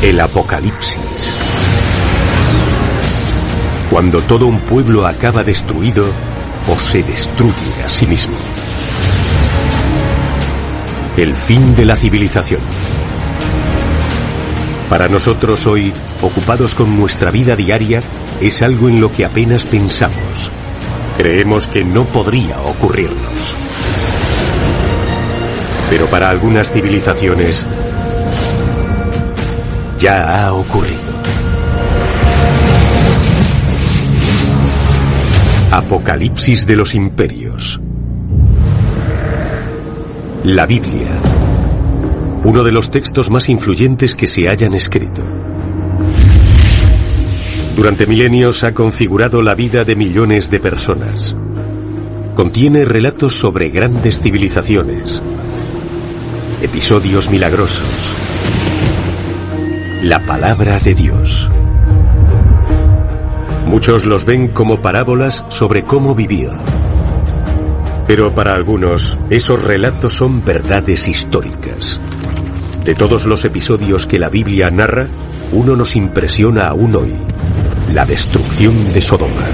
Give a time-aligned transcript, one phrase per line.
[0.00, 1.36] El Apocalipsis.
[3.90, 6.04] Cuando todo un pueblo acaba destruido
[6.68, 8.36] o se destruye a sí mismo.
[11.16, 12.60] El fin de la civilización.
[14.88, 18.00] Para nosotros hoy, ocupados con nuestra vida diaria,
[18.40, 20.52] es algo en lo que apenas pensamos.
[21.16, 23.56] Creemos que no podría ocurrirnos.
[25.90, 27.66] Pero para algunas civilizaciones
[29.98, 31.12] ya ha ocurrido.
[35.72, 37.80] Apocalipsis de los imperios.
[40.44, 41.20] La Biblia.
[42.44, 45.22] Uno de los textos más influyentes que se hayan escrito.
[47.76, 51.36] Durante milenios ha configurado la vida de millones de personas.
[52.36, 55.20] Contiene relatos sobre grandes civilizaciones,
[56.62, 58.14] episodios milagrosos,
[60.08, 61.50] la palabra de Dios.
[63.66, 66.48] Muchos los ven como parábolas sobre cómo vivir.
[68.06, 72.00] Pero para algunos, esos relatos son verdades históricas.
[72.86, 75.08] De todos los episodios que la Biblia narra,
[75.52, 77.14] uno nos impresiona aún hoy,
[77.92, 79.46] la destrucción de Sodoma.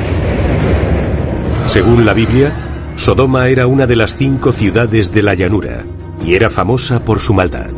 [1.66, 5.84] Según la Biblia, Sodoma era una de las cinco ciudades de la llanura
[6.24, 7.72] y era famosa por su maldad.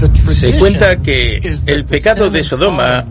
[0.00, 3.04] Se cuenta que el pecado de Sodoma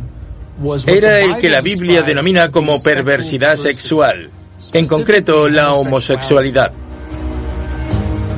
[0.85, 4.29] era el que la Biblia denomina como perversidad sexual,
[4.73, 6.71] en concreto la homosexualidad.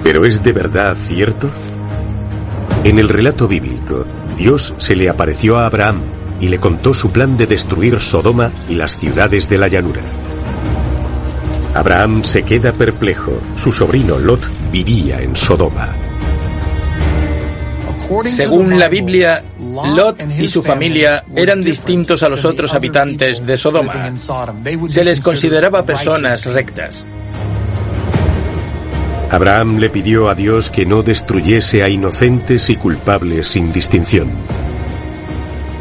[0.03, 1.49] ¿Pero es de verdad cierto?
[2.83, 4.05] En el relato bíblico,
[4.37, 6.03] Dios se le apareció a Abraham
[6.39, 10.01] y le contó su plan de destruir Sodoma y las ciudades de la llanura.
[11.73, 13.39] Abraham se queda perplejo.
[13.55, 15.95] Su sobrino Lot vivía en Sodoma.
[18.25, 24.13] Según la Biblia, Lot y su familia eran distintos a los otros habitantes de Sodoma.
[24.87, 27.07] Se les consideraba personas rectas.
[29.29, 34.29] Abraham le pidió a Dios que no destruyese a inocentes y culpables sin distinción.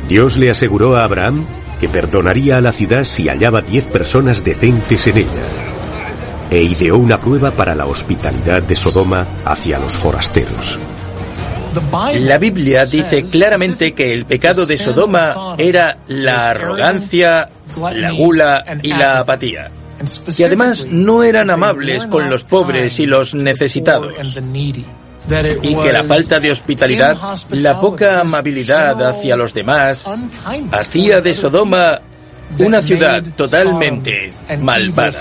[0.09, 1.47] Dios le aseguró a Abraham
[1.81, 5.47] que perdonaría a la ciudad si hallaba diez personas decentes en ella,
[6.51, 10.79] e ideó una prueba para la hospitalidad de Sodoma hacia los forasteros.
[12.15, 17.49] La Biblia dice claramente que el pecado de Sodoma era la arrogancia,
[17.95, 19.71] la gula y la apatía.
[20.37, 24.15] Y además no eran amables con los pobres y los necesitados.
[25.63, 27.17] Y que la falta de hospitalidad,
[27.51, 30.05] la poca amabilidad hacia los demás,
[30.73, 32.01] hacía de Sodoma
[32.59, 35.13] una ciudad totalmente malvada.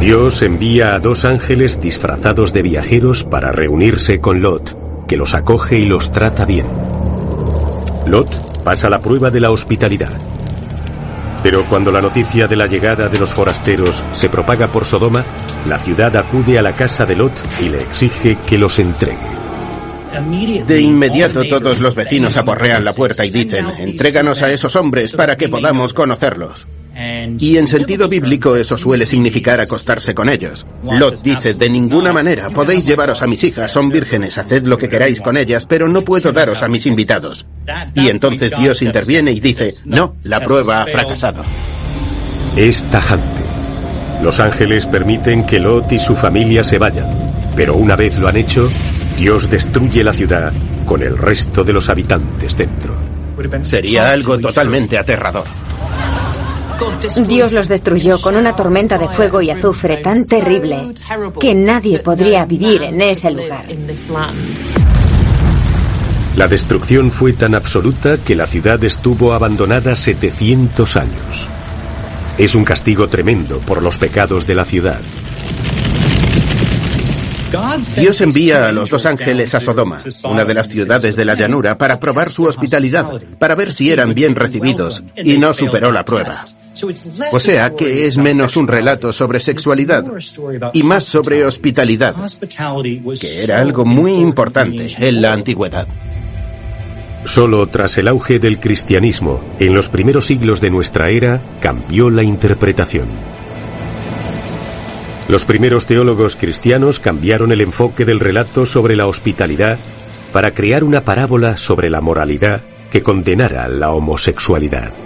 [0.00, 5.78] Dios envía a dos ángeles disfrazados de viajeros para reunirse con Lot, que los acoge
[5.78, 6.66] y los trata bien.
[8.06, 10.12] Lot pasa la prueba de la hospitalidad.
[11.42, 15.24] Pero cuando la noticia de la llegada de los forasteros se propaga por Sodoma,
[15.66, 19.44] la ciudad acude a la casa de Lot y le exige que los entregue.
[20.66, 25.36] De inmediato todos los vecinos aporrean la puerta y dicen, entréganos a esos hombres para
[25.36, 26.68] que podamos conocerlos.
[27.38, 30.66] Y en sentido bíblico eso suele significar acostarse con ellos.
[30.84, 34.88] Lot dice, de ninguna manera, podéis llevaros a mis hijas, son vírgenes, haced lo que
[34.88, 37.46] queráis con ellas, pero no puedo daros a mis invitados.
[37.94, 41.42] Y entonces Dios interviene y dice, no, la prueba ha fracasado.
[42.56, 43.42] Es tajante.
[44.22, 48.36] Los ángeles permiten que Lot y su familia se vayan, pero una vez lo han
[48.36, 48.70] hecho,
[49.16, 50.52] Dios destruye la ciudad
[50.86, 52.96] con el resto de los habitantes dentro.
[53.62, 55.46] Sería algo totalmente aterrador.
[57.26, 60.92] Dios los destruyó con una tormenta de fuego y azufre tan terrible
[61.40, 63.66] que nadie podría vivir en ese lugar.
[66.36, 71.48] La destrucción fue tan absoluta que la ciudad estuvo abandonada 700 años.
[72.38, 75.00] Es un castigo tremendo por los pecados de la ciudad.
[77.96, 81.78] Dios envía a los dos ángeles a Sodoma, una de las ciudades de la llanura,
[81.78, 86.44] para probar su hospitalidad, para ver si eran bien recibidos, y no superó la prueba.
[87.32, 90.04] O sea que es menos un relato sobre sexualidad
[90.72, 92.14] y más sobre hospitalidad,
[93.20, 95.86] que era algo muy importante en la antigüedad.
[97.24, 102.22] Solo tras el auge del cristianismo, en los primeros siglos de nuestra era, cambió la
[102.22, 103.08] interpretación.
[105.28, 109.78] Los primeros teólogos cristianos cambiaron el enfoque del relato sobre la hospitalidad
[110.32, 112.60] para crear una parábola sobre la moralidad
[112.90, 115.03] que condenara la homosexualidad.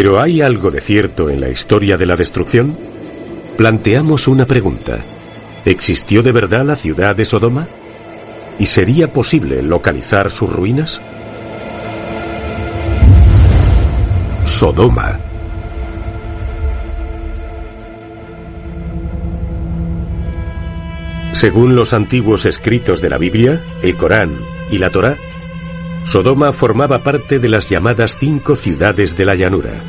[0.00, 2.78] ¿Pero hay algo de cierto en la historia de la destrucción?
[3.56, 5.04] Planteamos una pregunta.
[5.64, 7.66] ¿Existió de verdad la ciudad de Sodoma?
[8.60, 11.02] ¿Y sería posible localizar sus ruinas?
[14.44, 15.18] Sodoma.
[21.32, 24.38] Según los antiguos escritos de la Biblia, el Corán
[24.70, 25.16] y la Torá,
[26.08, 29.82] Sodoma formaba parte de las llamadas cinco ciudades de la llanura.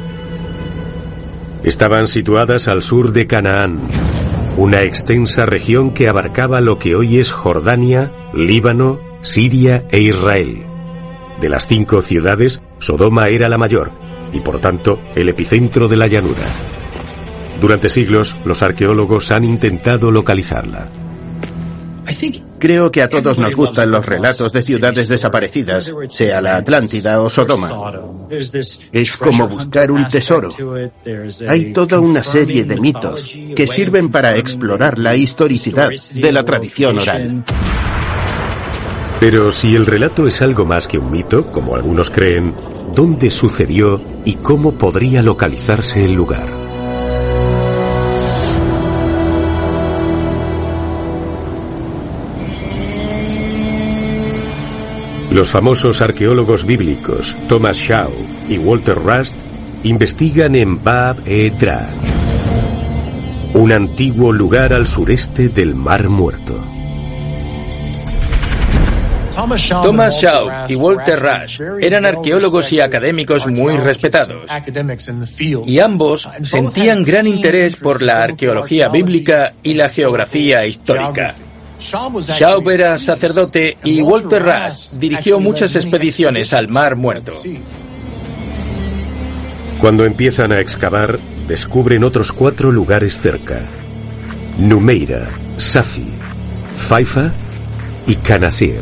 [1.63, 3.87] Estaban situadas al sur de Canaán,
[4.57, 10.65] una extensa región que abarcaba lo que hoy es Jordania, Líbano, Siria e Israel.
[11.39, 13.93] De las cinco ciudades, Sodoma era la mayor
[14.33, 16.43] y por tanto el epicentro de la llanura.
[17.61, 20.89] Durante siglos, los arqueólogos han intentado localizarla.
[22.59, 27.29] Creo que a todos nos gustan los relatos de ciudades desaparecidas, sea la Atlántida o
[27.29, 28.01] Sodoma.
[28.91, 30.49] Es como buscar un tesoro.
[31.47, 36.99] Hay toda una serie de mitos que sirven para explorar la historicidad de la tradición
[36.99, 37.43] oral.
[39.19, 42.55] Pero si el relato es algo más que un mito, como algunos creen,
[42.95, 46.58] ¿dónde sucedió y cómo podría localizarse el lugar?
[55.39, 58.11] Los famosos arqueólogos bíblicos Thomas Shaw
[58.49, 59.37] y Walter Rust
[59.83, 61.87] investigan en Bab Edra,
[63.53, 66.61] un antiguo lugar al sureste del Mar Muerto.
[69.81, 74.45] Thomas Shaw y Walter Rush eran arqueólogos y académicos muy respetados,
[75.65, 81.33] y ambos sentían gran interés por la arqueología bíblica y la geografía histórica.
[81.79, 87.31] Shaw era sacerdote y Walter Rush dirigió muchas expediciones al Mar Muerto.
[89.79, 93.61] Cuando empiezan a excavar, descubren otros cuatro lugares cerca.
[94.57, 96.11] Numeira, Safi,
[96.75, 97.31] Faifa
[98.05, 98.81] y Canasir.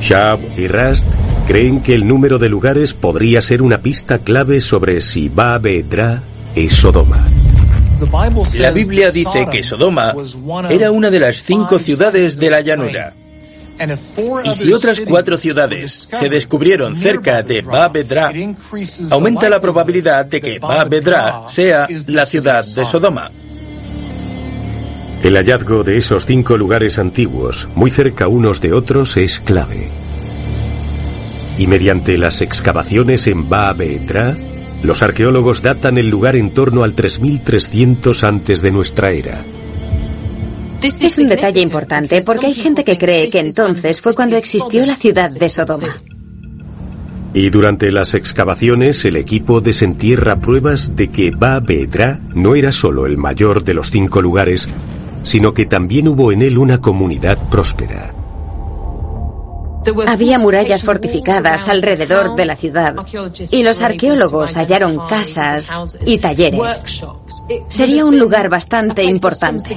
[0.00, 1.08] Shaw y Rust
[1.48, 6.22] creen que el número de lugares podría ser una pista clave sobre si Ba-Bedra
[6.54, 7.26] es Sodoma.
[8.58, 10.14] La Biblia dice que Sodoma
[10.68, 13.14] era una de las cinco ciudades de la llanura.
[14.44, 18.32] Y si otras cuatro ciudades se descubrieron cerca de Ba-Bedra,
[19.10, 23.30] aumenta la probabilidad de que Ba-Bedra sea la ciudad de Sodoma.
[25.22, 29.90] El hallazgo de esos cinco lugares antiguos, muy cerca unos de otros, es clave.
[31.58, 34.36] Y mediante las excavaciones en Ba-Bedra,
[34.82, 39.44] los arqueólogos datan el lugar en torno al 3300 antes de nuestra era.
[40.82, 44.96] Es un detalle importante porque hay gente que cree que entonces fue cuando existió la
[44.96, 46.02] ciudad de Sodoma.
[47.34, 53.06] Y durante las excavaciones el equipo desentierra pruebas de que Ba Bedra no era solo
[53.06, 54.68] el mayor de los cinco lugares,
[55.22, 58.25] sino que también hubo en él una comunidad próspera.
[60.06, 62.94] Había murallas fortificadas alrededor de la ciudad
[63.50, 65.72] y los arqueólogos hallaron casas
[66.04, 66.84] y talleres.
[67.68, 69.76] Sería un lugar bastante importante.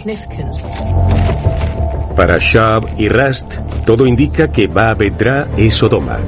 [2.15, 6.19] Para Shab y Rast, todo indica que Ba Bedra es Sodoma.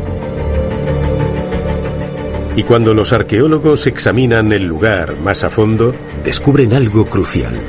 [2.56, 5.94] Y cuando los arqueólogos examinan el lugar más a fondo,
[6.24, 7.62] descubren algo crucial.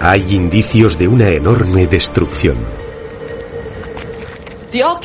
[0.00, 2.77] Hay indicios de una enorme destrucción.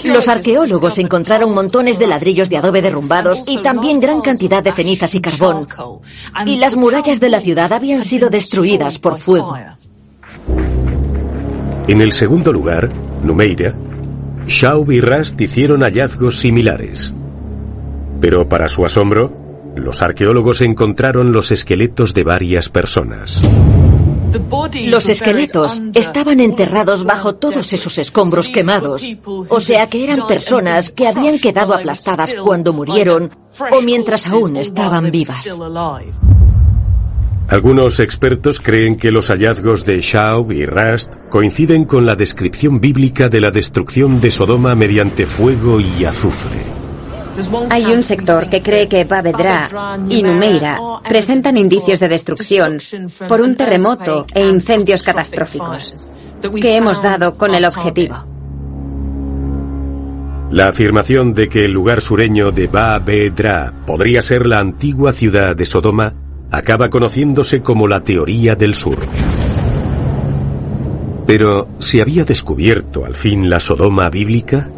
[0.04, 5.16] Los arqueólogos encontraron montones de ladrillos de adobe derrumbados y también gran cantidad de cenizas
[5.16, 5.68] y carbón.
[6.46, 9.58] Y las murallas de la ciudad habían sido destruidas por fuego.
[11.88, 12.90] En el segundo lugar,
[13.24, 13.76] Numeira,
[14.48, 17.14] Shaub y Rast hicieron hallazgos similares.
[18.22, 19.34] Pero para su asombro,
[19.76, 23.42] los arqueólogos encontraron los esqueletos de varias personas.
[24.86, 31.08] Los esqueletos estaban enterrados bajo todos esos escombros quemados, o sea que eran personas que
[31.08, 33.32] habían quedado aplastadas cuando murieron
[33.72, 35.60] o mientras aún estaban vivas.
[37.48, 43.30] Algunos expertos creen que los hallazgos de Shaub y Rast coinciden con la descripción bíblica
[43.30, 46.73] de la destrucción de Sodoma mediante fuego y azufre.
[47.70, 52.80] Hay un sector que cree que Babedra y Numeira presentan indicios de destrucción
[53.28, 56.12] por un terremoto e incendios catastróficos
[56.62, 58.26] que hemos dado con el objetivo.
[60.52, 65.66] La afirmación de que el lugar sureño de Ba-Bedra podría ser la antigua ciudad de
[65.66, 66.14] Sodoma
[66.52, 69.00] acaba conociéndose como la teoría del sur.
[71.26, 74.70] Pero, ¿se había descubierto al fin la Sodoma bíblica?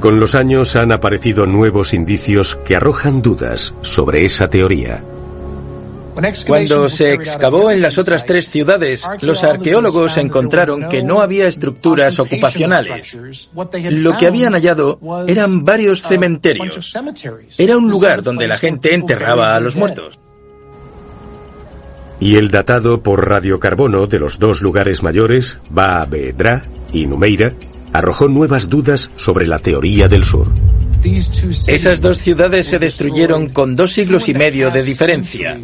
[0.00, 5.04] Con los años han aparecido nuevos indicios que arrojan dudas sobre esa teoría.
[6.46, 12.18] Cuando se excavó en las otras tres ciudades, los arqueólogos encontraron que no había estructuras
[12.18, 13.18] ocupacionales.
[13.90, 16.96] Lo que habían hallado eran varios cementerios.
[17.58, 20.18] Era un lugar donde la gente enterraba a los muertos.
[22.18, 26.60] Y el datado por radiocarbono de los dos lugares mayores, Baabedra
[26.92, 27.48] y Numeira,
[27.92, 30.50] arrojó nuevas dudas sobre la teoría del sur.
[31.66, 35.58] Esas dos ciudades se destruyeron con dos siglos y medio de diferencia.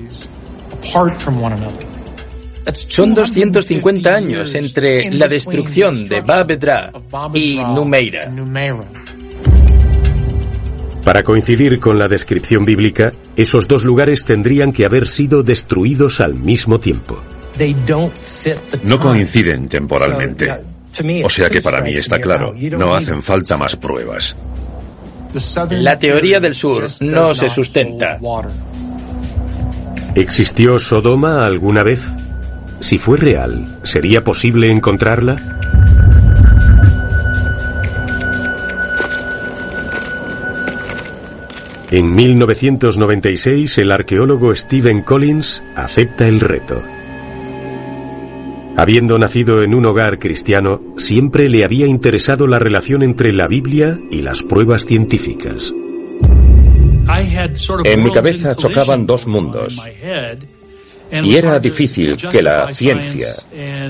[2.88, 6.92] Son 250 años entre la destrucción de Babedra
[7.34, 8.30] y Numeira.
[11.04, 16.34] Para coincidir con la descripción bíblica, esos dos lugares tendrían que haber sido destruidos al
[16.34, 17.22] mismo tiempo.
[18.82, 20.75] No coinciden temporalmente.
[21.24, 24.36] O sea que para mí está claro, no hacen falta más pruebas.
[25.70, 28.18] La teoría del sur no se sustenta.
[30.14, 32.06] ¿Existió Sodoma alguna vez?
[32.80, 35.36] Si fue real, ¿sería posible encontrarla?
[41.90, 46.82] En 1996, el arqueólogo Stephen Collins acepta el reto.
[48.76, 53.98] Habiendo nacido en un hogar cristiano, siempre le había interesado la relación entre la Biblia
[54.10, 55.72] y las pruebas científicas.
[57.84, 59.78] En mi cabeza chocaban dos mundos.
[61.10, 63.28] Y era difícil que la ciencia,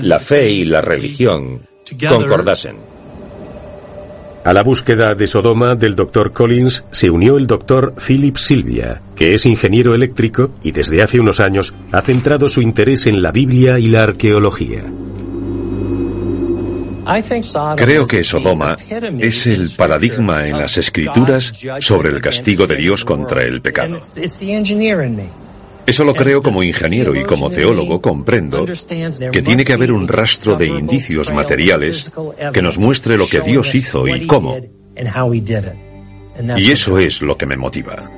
[0.01, 1.67] la fe y la religión
[2.07, 2.96] concordasen.
[4.47, 6.31] A la búsqueda de Sodoma del Dr.
[6.31, 7.95] Collins se unió el Dr.
[7.95, 13.07] Philip Silvia, que es ingeniero eléctrico y desde hace unos años ha centrado su interés
[13.07, 14.85] en la Biblia y la arqueología.
[17.75, 18.77] Creo que Sodoma
[19.19, 21.51] es el paradigma en las escrituras
[21.81, 23.99] sobre el castigo de Dios contra el pecado.
[25.87, 28.65] Eso lo creo como ingeniero y como teólogo comprendo
[29.31, 32.11] que tiene que haber un rastro de indicios materiales
[32.53, 34.57] que nos muestre lo que Dios hizo y cómo.
[36.57, 38.11] Y eso es lo que me motiva.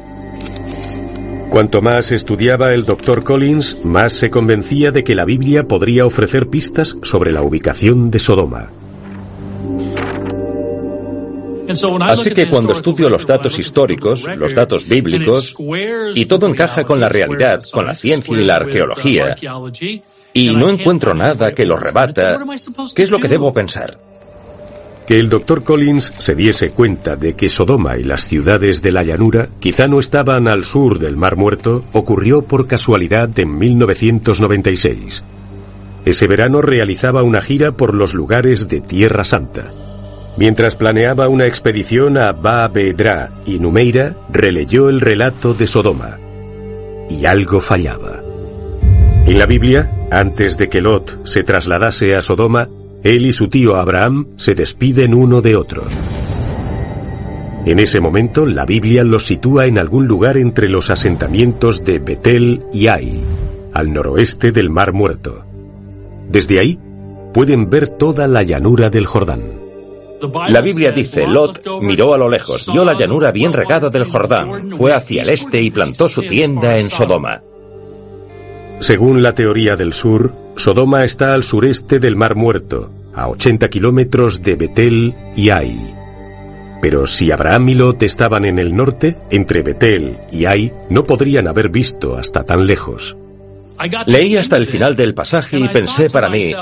[1.50, 3.24] Cuanto más estudiaba el Dr.
[3.24, 8.20] Collins, más se convencía de que la Biblia podría ofrecer pistas sobre la ubicación de
[8.20, 8.72] Sodoma.
[11.70, 15.56] Así que cuando estudio los datos históricos, los datos bíblicos,
[16.16, 19.36] y todo encaja con la realidad, con la ciencia y la arqueología,
[20.34, 22.40] y no encuentro nada que lo rebata,
[22.96, 24.00] ¿qué es lo que debo pensar?
[25.06, 25.64] Que el Dr.
[25.64, 30.00] Collins se diese cuenta de que Sodoma y las ciudades de la llanura quizá no
[30.00, 35.24] estaban al sur del Mar Muerto ocurrió por casualidad en 1996.
[36.06, 39.74] Ese verano realizaba una gira por los lugares de Tierra Santa.
[40.40, 46.18] Mientras planeaba una expedición a Ba-Bedra y Numeira, releyó el relato de Sodoma.
[47.10, 48.24] Y algo fallaba.
[49.26, 52.70] En la Biblia, antes de que Lot se trasladase a Sodoma,
[53.04, 55.86] él y su tío Abraham se despiden uno de otro.
[57.66, 62.64] En ese momento, la Biblia los sitúa en algún lugar entre los asentamientos de Betel
[62.72, 63.26] y Ai,
[63.74, 65.44] al noroeste del Mar Muerto.
[66.30, 66.80] Desde ahí,
[67.34, 69.59] pueden ver toda la llanura del Jordán.
[70.50, 74.70] La Biblia dice, Lot miró a lo lejos, vio la llanura bien regada del Jordán,
[74.72, 77.42] fue hacia el este y plantó su tienda en Sodoma.
[78.80, 84.42] Según la teoría del sur, Sodoma está al sureste del Mar Muerto, a 80 kilómetros
[84.42, 85.96] de Betel y Ai.
[86.82, 91.48] Pero si Abraham y Lot estaban en el norte, entre Betel y Ai, no podrían
[91.48, 93.18] haber visto hasta tan lejos.
[94.08, 96.54] Leí hasta el final del pasaje y pensé para mí,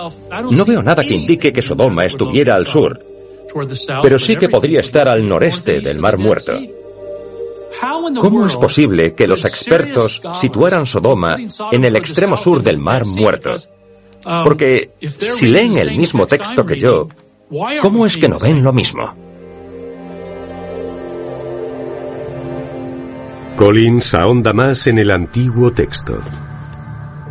[0.52, 3.00] no veo nada que indique que Sodoma estuviera al sur,
[4.02, 6.54] pero sí que podría estar al noreste del Mar Muerto.
[8.20, 11.38] ¿Cómo es posible que los expertos situaran Sodoma
[11.72, 13.56] en el extremo sur del Mar Muerto?
[14.44, 17.08] Porque si leen el mismo texto que yo,
[17.82, 19.14] ¿cómo es que no ven lo mismo?
[23.56, 26.22] Collins ahonda más en el antiguo texto.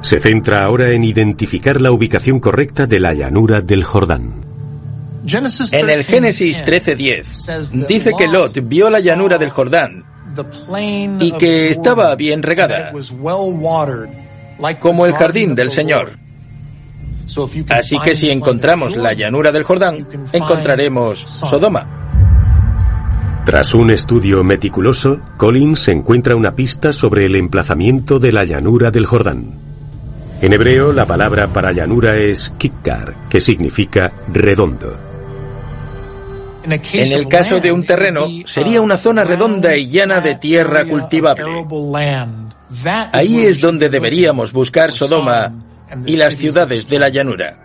[0.01, 4.46] Se centra ahora en identificar la ubicación correcta de la llanura del Jordán.
[5.73, 10.05] En el Génesis 13:10 dice que Lot vio la llanura del Jordán
[11.21, 12.93] y que estaba bien regada,
[14.79, 16.19] como el jardín del Señor.
[17.71, 22.05] Así que si encontramos la llanura del Jordán, encontraremos Sodoma.
[23.45, 29.07] Tras un estudio meticuloso, Collins encuentra una pista sobre el emplazamiento de la llanura del
[29.07, 29.55] Jordán.
[30.41, 35.06] En hebreo, la palabra para llanura es kikkar, que significa redondo.
[36.69, 41.67] En el caso de un terreno, sería una zona redonda y llana de tierra cultivable.
[43.13, 45.53] Ahí es donde deberíamos buscar Sodoma
[46.05, 47.63] y las ciudades de la llanura.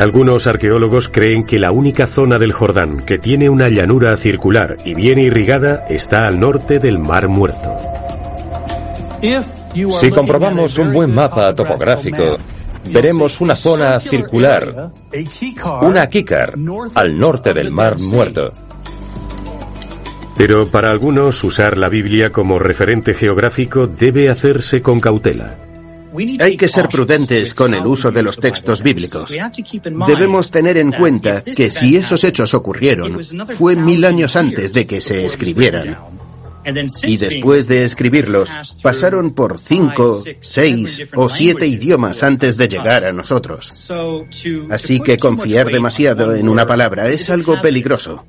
[0.00, 4.94] Algunos arqueólogos creen que la única zona del Jordán que tiene una llanura circular y
[4.94, 7.76] bien irrigada está al norte del Mar Muerto.
[10.00, 12.38] Si comprobamos un buen mapa topográfico,
[12.84, 14.90] veremos una zona circular,
[15.82, 16.54] una Kikar,
[16.94, 18.52] al norte del Mar Muerto.
[20.36, 25.56] Pero para algunos usar la Biblia como referente geográfico debe hacerse con cautela.
[26.40, 29.36] Hay que ser prudentes con el uso de los textos bíblicos.
[30.06, 33.20] Debemos tener en cuenta que si esos hechos ocurrieron,
[33.50, 35.98] fue mil años antes de que se escribieran.
[37.04, 38.50] Y después de escribirlos,
[38.82, 43.90] pasaron por cinco, seis o siete idiomas antes de llegar a nosotros.
[44.70, 48.24] Así que confiar demasiado en una palabra es algo peligroso.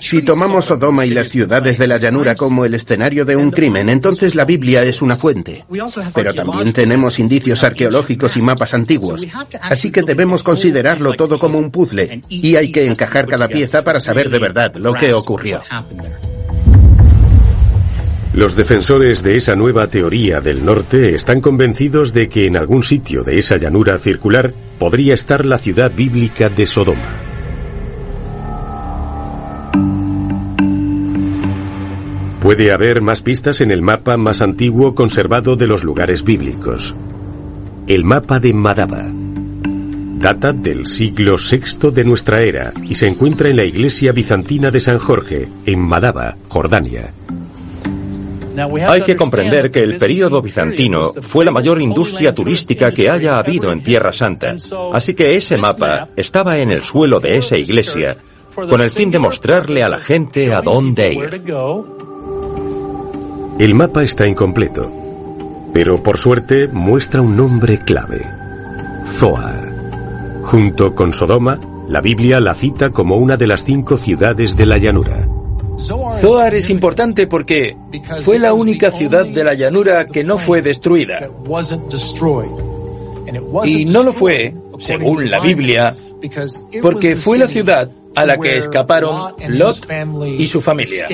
[0.00, 3.90] Si tomamos Sodoma y las ciudades de la llanura como el escenario de un crimen,
[3.90, 5.66] entonces la Biblia es una fuente.
[6.14, 9.26] Pero también tenemos indicios arqueológicos y mapas antiguos.
[9.60, 14.00] Así que debemos considerarlo todo como un puzzle y hay que encajar cada pieza para
[14.00, 15.62] saber de verdad lo que ocurrió.
[18.38, 23.24] Los defensores de esa nueva teoría del norte están convencidos de que en algún sitio
[23.24, 27.20] de esa llanura circular podría estar la ciudad bíblica de Sodoma.
[32.38, 36.94] Puede haber más pistas en el mapa más antiguo conservado de los lugares bíblicos.
[37.88, 39.04] El mapa de Madaba.
[40.20, 44.78] Data del siglo VI de nuestra era y se encuentra en la iglesia bizantina de
[44.78, 47.12] San Jorge, en Madaba, Jordania.
[48.86, 53.72] Hay que comprender que el período bizantino fue la mayor industria turística que haya habido
[53.72, 54.54] en Tierra Santa.
[54.92, 58.16] Así que ese mapa estaba en el suelo de esa iglesia
[58.54, 61.42] con el fin de mostrarle a la gente a dónde ir.
[63.58, 64.90] El mapa está incompleto,
[65.72, 68.24] pero por suerte muestra un nombre clave.
[69.04, 69.68] Zoar.
[70.42, 74.78] Junto con Sodoma, la Biblia la cita como una de las cinco ciudades de la
[74.78, 75.27] llanura.
[75.78, 77.76] Zoar es importante porque
[78.22, 81.30] fue la única ciudad de la llanura que no fue destruida.
[83.64, 85.96] Y no lo fue, según la Biblia,
[86.82, 89.86] porque fue la ciudad a la que escaparon Lot
[90.38, 91.06] y su familia.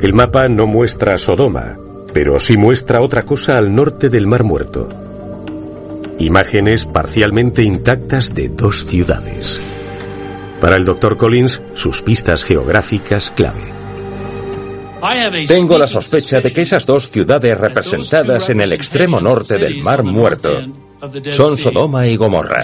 [0.00, 1.78] El mapa no muestra Sodoma,
[2.12, 4.88] pero sí muestra otra cosa al norte del Mar Muerto.
[6.18, 9.60] Imágenes parcialmente intactas de dos ciudades.
[10.60, 11.16] Para el Dr.
[11.16, 13.72] Collins, sus pistas geográficas clave.
[15.46, 20.02] Tengo la sospecha de que esas dos ciudades representadas en el extremo norte del Mar
[20.02, 20.50] Muerto
[21.30, 22.62] son Sodoma y Gomorra.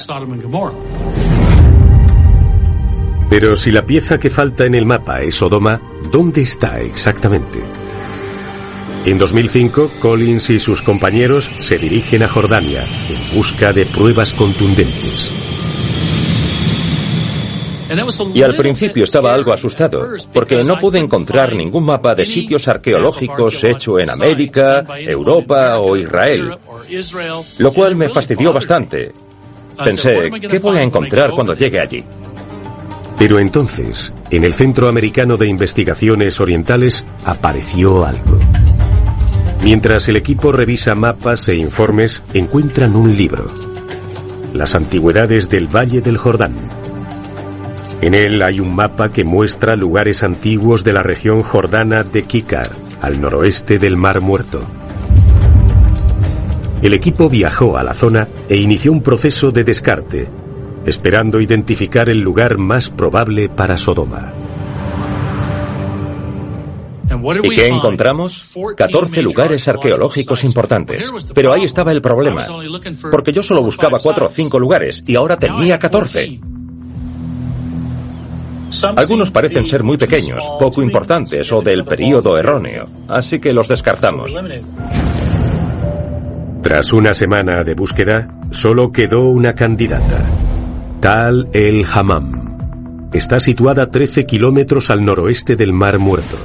[3.31, 5.81] Pero si la pieza que falta en el mapa es Sodoma,
[6.13, 7.61] ¿dónde está exactamente?
[9.07, 15.33] En 2005, Collins y sus compañeros se dirigen a Jordania en busca de pruebas contundentes.
[18.35, 23.63] Y al principio estaba algo asustado, porque no pude encontrar ningún mapa de sitios arqueológicos
[23.65, 26.57] hecho en América, Europa o Israel,
[27.59, 29.13] lo cual me fastidió bastante.
[29.83, 32.05] Pensé, ¿qué voy a encontrar cuando llegue allí?
[33.19, 38.39] Pero entonces, en el Centro Americano de Investigaciones Orientales, apareció algo.
[39.63, 43.51] Mientras el equipo revisa mapas e informes, encuentran un libro.
[44.53, 46.55] Las antigüedades del Valle del Jordán,
[48.03, 52.71] en él hay un mapa que muestra lugares antiguos de la región jordana de Kikar,
[53.01, 54.67] al noroeste del Mar Muerto.
[56.83, 60.29] El equipo viajó a la zona e inició un proceso de descarte,
[60.85, 64.33] esperando identificar el lugar más probable para Sodoma.
[67.43, 68.55] ¿Y qué encontramos?
[68.77, 71.11] 14 lugares arqueológicos importantes.
[71.35, 72.47] Pero ahí estaba el problema,
[73.11, 76.41] porque yo solo buscaba 4 o 5 lugares y ahora tenía 14.
[78.85, 84.35] Algunos parecen ser muy pequeños, poco importantes o del periodo erróneo, así que los descartamos.
[86.63, 90.29] Tras una semana de búsqueda, solo quedó una candidata,
[91.01, 92.47] Tal el Hammam.
[93.13, 96.37] Está situada 13 kilómetros al noroeste del Mar Muerto.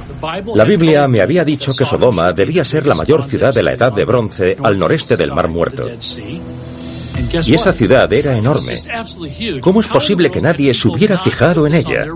[0.54, 3.92] La Biblia me había dicho que Sodoma debía ser la mayor ciudad de la Edad
[3.92, 5.86] de Bronce al noreste del Mar Muerto.
[7.44, 8.74] Y esa ciudad era enorme.
[9.60, 12.06] ¿Cómo es posible que nadie se hubiera fijado en ella?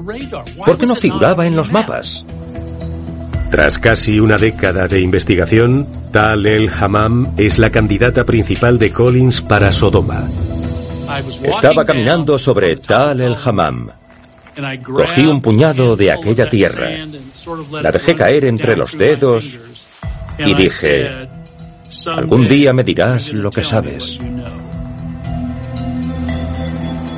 [0.64, 2.25] ¿Por qué no figuraba en los mapas?
[3.51, 9.42] Tras casi una década de investigación, Tal el Hammam es la candidata principal de Collins
[9.42, 10.29] para Sodoma.
[11.42, 13.88] Estaba caminando sobre Tal el Hammam.
[14.83, 16.88] Cogí un puñado de aquella tierra
[17.83, 19.59] La dejé caer entre los dedos
[20.38, 21.29] y dije,
[22.07, 24.19] algún día me dirás lo que sabes.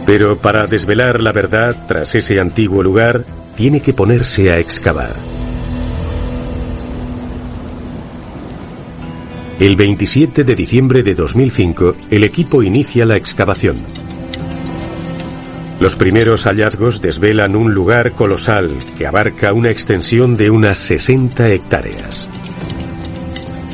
[0.09, 5.17] Pero para desvelar la verdad tras ese antiguo lugar, tiene que ponerse a excavar.
[9.61, 13.83] El 27 de diciembre de 2005, el equipo inicia la excavación.
[15.79, 22.31] Los primeros hallazgos desvelan un lugar colosal que abarca una extensión de unas 60 hectáreas.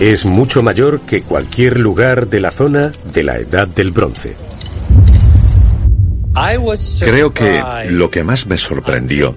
[0.00, 4.34] Es mucho mayor que cualquier lugar de la zona de la Edad del Bronce.
[7.00, 9.36] Creo que lo que más me sorprendió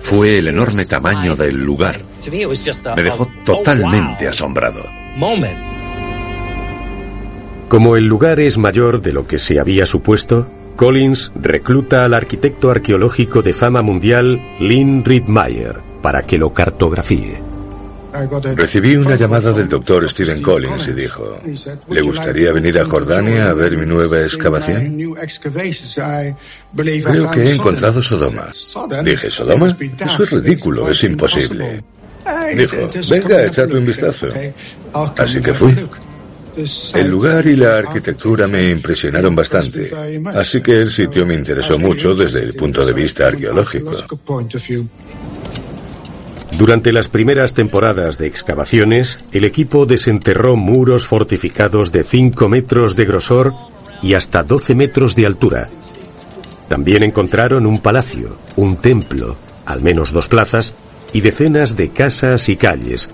[0.00, 2.00] fue el enorme tamaño del lugar.
[2.96, 4.84] Me dejó totalmente asombrado.
[7.68, 12.70] Como el lugar es mayor de lo que se había supuesto, Collins recluta al arquitecto
[12.70, 17.49] arqueológico de fama mundial Lynn Riedmeyer para que lo cartografíe.
[18.56, 21.38] Recibí una llamada del doctor Stephen Collins y dijo,
[21.88, 24.98] ¿le gustaría venir a Jordania a ver mi nueva excavación?
[26.74, 28.48] Creo que he encontrado Sodoma.
[29.04, 29.76] Dije, ¿Sodoma?
[29.98, 31.82] Eso es ridículo, es imposible.
[32.56, 32.76] Dijo,
[33.08, 34.28] venga, echadle un vistazo.
[35.16, 35.74] Así que fui.
[36.94, 39.90] El lugar y la arquitectura me impresionaron bastante,
[40.34, 43.94] así que el sitio me interesó mucho desde el punto de vista arqueológico.
[46.60, 53.06] Durante las primeras temporadas de excavaciones, el equipo desenterró muros fortificados de 5 metros de
[53.06, 53.54] grosor
[54.02, 55.70] y hasta 12 metros de altura.
[56.68, 60.74] También encontraron un palacio, un templo, al menos dos plazas,
[61.14, 63.08] y decenas de casas y calles,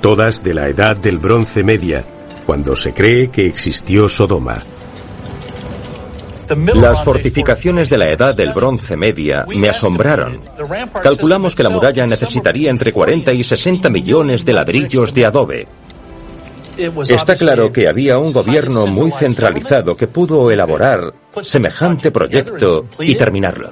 [0.00, 2.02] todas de la edad del bronce media,
[2.46, 4.62] cuando se cree que existió Sodoma.
[6.74, 10.40] Las fortificaciones de la edad del bronce media me asombraron.
[11.02, 15.68] Calculamos que la muralla necesitaría entre 40 y 60 millones de ladrillos de adobe.
[17.08, 23.70] Está claro que había un gobierno muy centralizado que pudo elaborar semejante proyecto y terminarlo.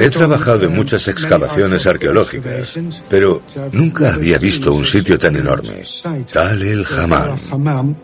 [0.00, 5.84] He trabajado en muchas excavaciones arqueológicas, pero nunca había visto un sitio tan enorme.
[6.32, 7.94] Tal el Hammam.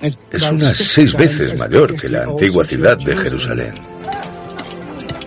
[0.00, 3.74] Es unas seis veces mayor que la antigua ciudad de Jerusalén.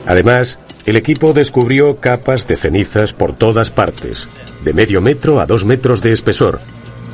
[0.06, 4.28] Además, el equipo descubrió capas de cenizas por todas partes,
[4.64, 6.60] de medio metro a dos metros de espesor,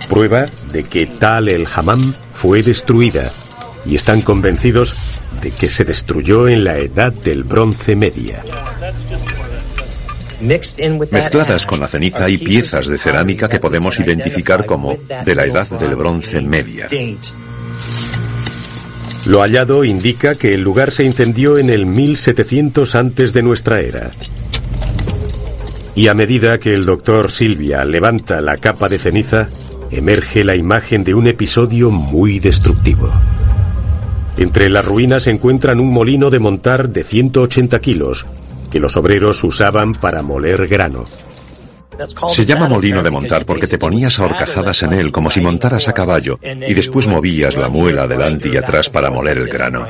[0.07, 3.31] prueba de que Tal el Hammam fue destruida,
[3.85, 4.95] y están convencidos
[5.41, 8.43] de que se destruyó en la edad del bronce media.
[10.39, 15.67] Mezcladas con la ceniza hay piezas de cerámica que podemos identificar como de la edad
[15.67, 16.87] del bronce media.
[19.25, 24.11] Lo hallado indica que el lugar se incendió en el 1700 antes de nuestra era.
[25.95, 29.49] Y a medida que el doctor Silvia levanta la capa de ceniza,
[29.91, 33.11] emerge la imagen de un episodio muy destructivo.
[34.37, 38.27] Entre las ruinas se encuentran un molino de montar de 180 kilos,
[38.69, 41.05] que los obreros usaban para moler grano.
[42.31, 45.87] Se llama molino de montar porque te ponías a horcajadas en él como si montaras
[45.87, 49.87] a caballo y después movías la muela adelante y atrás para moler el grano.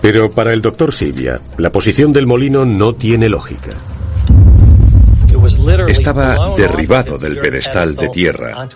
[0.00, 3.70] Pero para el doctor Silvia, la posición del molino no tiene lógica.
[5.88, 8.68] Estaba derribado del pedestal de tierra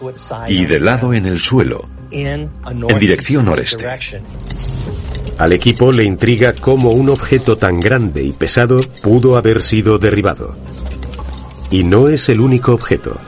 [0.49, 2.51] y de lado en el suelo, en
[2.99, 3.87] dirección noreste.
[5.39, 10.55] Al equipo le intriga cómo un objeto tan grande y pesado pudo haber sido derribado.
[11.71, 13.19] Y no es el único objeto.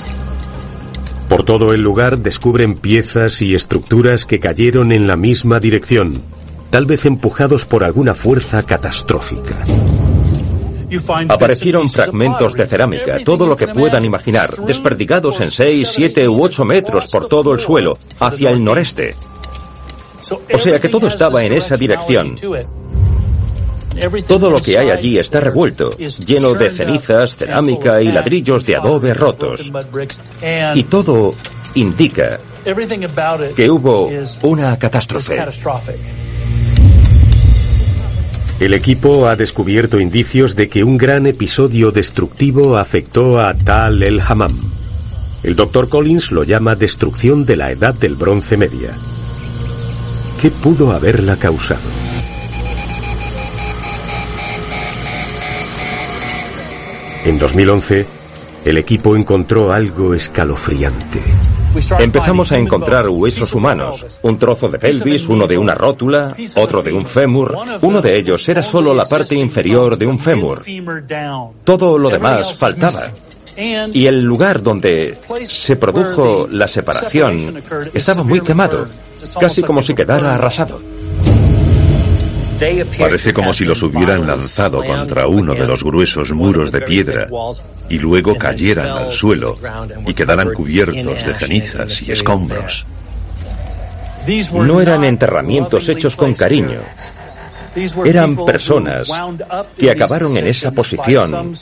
[1.28, 6.22] Por todo el lugar descubren piezas y estructuras que cayeron en la misma dirección,
[6.70, 9.64] tal vez empujados por alguna fuerza catastrófica.
[11.28, 16.64] Aparecieron fragmentos de cerámica, todo lo que puedan imaginar, desperdigados en 6, 7 u 8
[16.64, 19.16] metros por todo el suelo, hacia el noreste.
[20.52, 22.34] O sea que todo estaba en esa dirección.
[24.26, 29.14] Todo lo que hay allí está revuelto, lleno de cenizas, cerámica y ladrillos de adobe
[29.14, 29.70] rotos.
[30.74, 31.34] Y todo
[31.74, 32.40] indica
[33.54, 34.10] que hubo
[34.42, 35.38] una catástrofe.
[38.60, 44.20] El equipo ha descubierto indicios de que un gran episodio destructivo afectó a Tal el
[44.20, 44.70] Hammam.
[45.42, 45.88] El Dr.
[45.88, 48.96] Collins lo llama destrucción de la edad del bronce media.
[50.40, 51.90] ¿Qué pudo haberla causado?
[57.24, 58.06] En 2011,
[58.64, 61.22] el equipo encontró algo escalofriante.
[61.98, 66.92] Empezamos a encontrar huesos humanos, un trozo de pelvis, uno de una rótula, otro de
[66.92, 67.56] un fémur.
[67.80, 70.62] Uno de ellos era solo la parte inferior de un fémur.
[71.64, 73.10] Todo lo demás faltaba.
[73.56, 78.86] Y el lugar donde se produjo la separación estaba muy quemado,
[79.38, 80.80] casi como si quedara arrasado.
[82.98, 87.28] Parece como si los hubieran lanzado contra uno de los gruesos muros de piedra
[87.88, 89.58] y luego cayeran al suelo
[90.06, 92.86] y quedaran cubiertos de cenizas y escombros.
[94.52, 96.80] No eran enterramientos hechos con cariño.
[98.04, 99.08] Eran personas
[99.76, 101.52] que acabaron en esa posición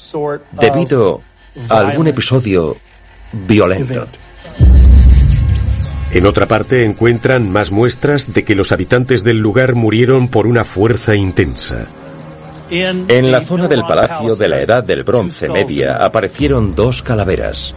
[0.53, 1.23] debido
[1.71, 2.77] a algún episodio
[3.33, 4.07] violento.
[6.13, 10.63] En otra parte encuentran más muestras de que los habitantes del lugar murieron por una
[10.63, 11.87] fuerza intensa.
[12.71, 17.75] En la zona del palacio de la Edad del Bronce Media aparecieron dos calaveras.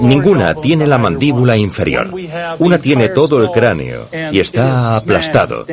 [0.00, 2.10] Ninguna tiene la mandíbula inferior.
[2.58, 5.66] Una tiene todo el cráneo y está aplastado.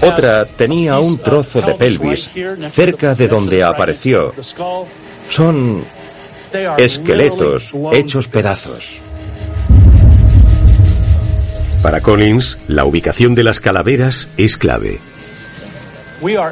[0.00, 2.30] Otra tenía un trozo de pelvis
[2.70, 4.32] cerca de donde apareció.
[5.28, 5.84] Son
[6.78, 9.02] esqueletos hechos pedazos.
[11.82, 15.00] Para Collins, la ubicación de las calaveras es clave.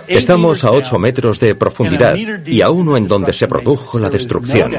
[0.06, 4.74] Estamos a 8 metros de profundidad y a uno en donde se produjo la destrucción.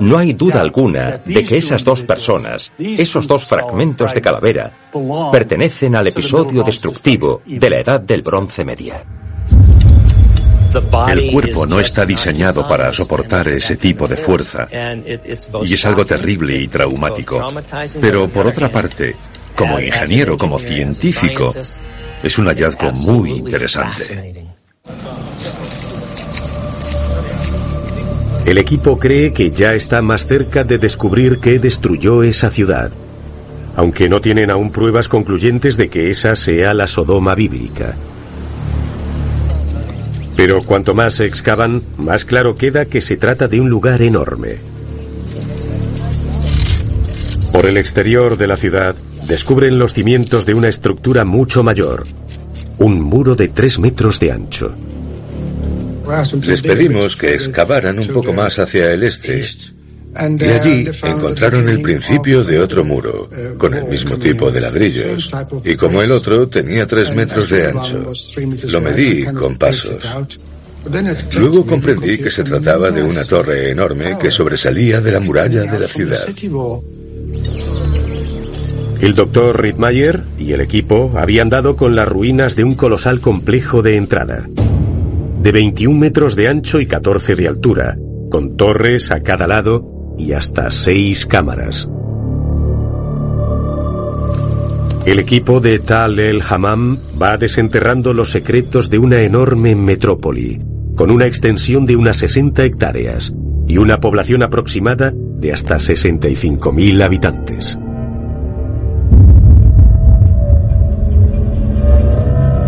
[0.00, 4.72] No hay duda alguna de que esas dos personas, esos dos fragmentos de calavera,
[5.32, 9.02] pertenecen al episodio destructivo de la Edad del Bronce Media.
[11.08, 14.68] El cuerpo no está diseñado para soportar ese tipo de fuerza
[15.64, 17.42] y es algo terrible y traumático.
[18.00, 19.16] Pero por otra parte,
[19.56, 21.54] como ingeniero, como científico,
[22.22, 24.46] es un hallazgo muy interesante.
[28.44, 32.92] El equipo cree que ya está más cerca de descubrir qué destruyó esa ciudad,
[33.74, 37.94] aunque no tienen aún pruebas concluyentes de que esa sea la Sodoma bíblica.
[40.36, 44.58] Pero cuanto más se excavan, más claro queda que se trata de un lugar enorme.
[47.52, 48.94] Por el exterior de la ciudad
[49.26, 52.06] descubren los cimientos de una estructura mucho mayor,
[52.78, 54.74] un muro de tres metros de ancho.
[56.42, 59.44] Les pedimos que excavaran un poco más hacia el este.
[60.18, 65.30] Y allí encontraron el principio de otro muro, con el mismo tipo de ladrillos.
[65.64, 68.12] Y como el otro tenía tres metros de ancho,
[68.68, 70.16] lo medí con pasos.
[71.38, 75.78] Luego comprendí que se trataba de una torre enorme que sobresalía de la muralla de
[75.78, 76.26] la ciudad.
[79.00, 83.82] El doctor Rittmeyer y el equipo habían dado con las ruinas de un colosal complejo
[83.82, 84.48] de entrada,
[85.42, 87.98] de 21 metros de ancho y 14 de altura,
[88.30, 91.90] con torres a cada lado y hasta seis cámaras.
[95.04, 100.58] El equipo de Tal el Hammam va desenterrando los secretos de una enorme metrópoli,
[100.96, 103.34] con una extensión de unas 60 hectáreas
[103.68, 107.78] y una población aproximada de hasta 65.000 habitantes.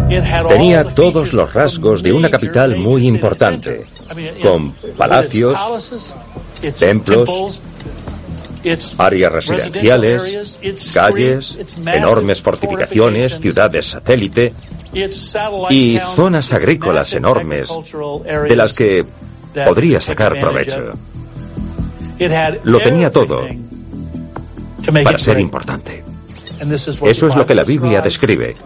[0.09, 3.87] Tenía todos los rasgos de una capital muy importante,
[4.43, 5.59] con palacios,
[6.79, 7.61] templos,
[8.97, 10.59] áreas residenciales,
[10.95, 14.55] calles, enormes fortificaciones, ciudades satélite
[15.71, 17.69] y zonas agrícolas enormes
[18.49, 19.05] de las que
[19.67, 20.93] podría sacar provecho.
[22.65, 23.47] Lo tenía todo
[25.05, 26.08] para ser importante.
[26.61, 28.57] Eso es lo que la Biblia describe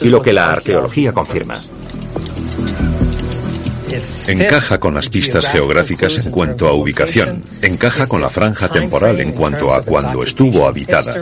[0.00, 1.58] y lo que la arqueología confirma.
[4.28, 9.32] Encaja con las pistas geográficas en cuanto a ubicación, encaja con la franja temporal en
[9.32, 11.14] cuanto a cuando estuvo habitada.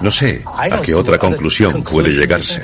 [0.00, 2.62] No sé a qué otra conclusión puede llegarse.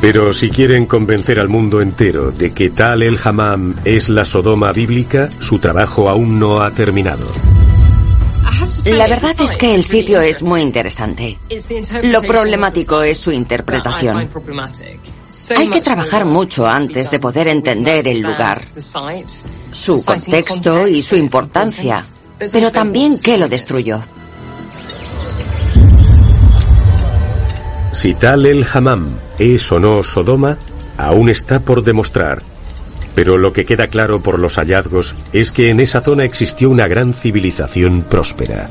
[0.00, 4.72] Pero si quieren convencer al mundo entero de que Tal el Hammam es la Sodoma
[4.72, 7.26] bíblica, su trabajo aún no ha terminado.
[8.86, 11.38] La verdad es que el sitio es muy interesante.
[12.02, 14.28] Lo problemático es su interpretación.
[15.56, 18.66] Hay que trabajar mucho antes de poder entender el lugar,
[19.70, 22.02] su contexto y su importancia,
[22.38, 24.02] pero también qué lo destruyó.
[27.92, 30.56] Si tal el Hammam es o no Sodoma,
[30.96, 32.42] aún está por demostrar.
[33.14, 36.86] Pero lo que queda claro por los hallazgos es que en esa zona existió una
[36.86, 38.70] gran civilización próspera.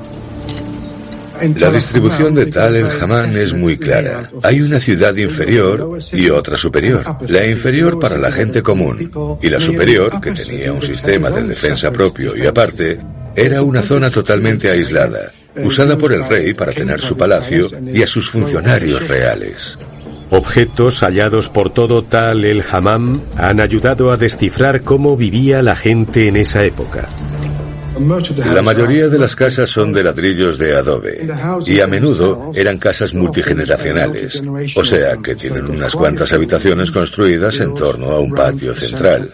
[1.60, 4.30] La distribución de Tal el Hamán es muy clara.
[4.42, 7.04] Hay una ciudad inferior y otra superior.
[7.28, 11.92] La inferior para la gente común y la superior, que tenía un sistema de defensa
[11.92, 13.00] propio y aparte,
[13.36, 15.32] era una zona totalmente aislada,
[15.64, 19.78] usada por el rey para tener su palacio y a sus funcionarios reales.
[20.30, 26.28] Objetos hallados por todo Tal el Hammam han ayudado a descifrar cómo vivía la gente
[26.28, 27.08] en esa época.
[28.54, 31.28] La mayoría de las casas son de ladrillos de adobe
[31.66, 34.44] y a menudo eran casas multigeneracionales,
[34.76, 39.32] o sea que tienen unas cuantas habitaciones construidas en torno a un patio central.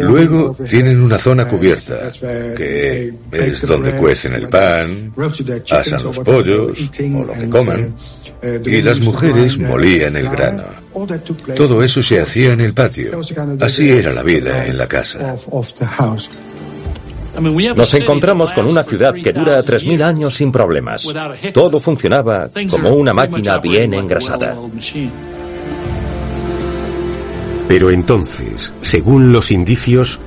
[0.00, 2.12] Luego tienen una zona cubierta,
[2.56, 5.12] que es donde cuecen el pan,
[5.70, 7.94] asan los pollos o lo que coman,
[8.64, 10.64] y las mujeres molían el grano.
[11.56, 13.20] Todo eso se hacía en el patio.
[13.60, 15.34] Así era la vida en la casa.
[17.76, 21.06] Nos encontramos con una ciudad que dura 3.000 años sin problemas.
[21.54, 24.56] Todo funcionaba como una máquina bien engrasada.
[27.70, 30.18] Pero entonces, según los indicios,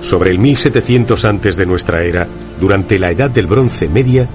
[0.00, 2.26] sobre el 1700 antes de nuestra era,
[2.58, 4.28] durante la Edad del Bronce Media,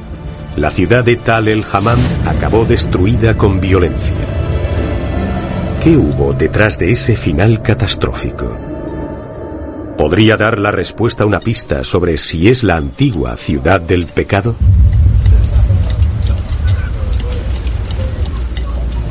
[0.55, 4.15] la ciudad de Tal el Hammam acabó destruida con violencia.
[5.83, 8.57] ¿Qué hubo detrás de ese final catastrófico?
[9.97, 14.55] ¿Podría dar la respuesta una pista sobre si es la antigua ciudad del pecado?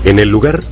[0.07, 0.63] En el lugar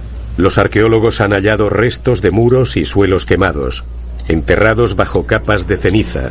[0.41, 3.85] los arqueólogos han hallado restos de muros y suelos quemados,
[4.29, 6.31] enterrados bajo capas de ceniza,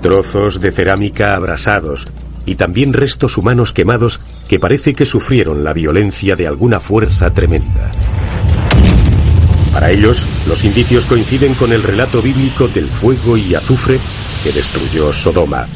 [0.00, 2.06] trozos de cerámica abrasados
[2.44, 7.90] y también restos humanos quemados que parece que sufrieron la violencia de alguna fuerza tremenda.
[9.72, 13.98] Para ellos, los indicios coinciden con el relato bíblico del fuego y azufre
[14.44, 15.66] que destruyó Sodoma,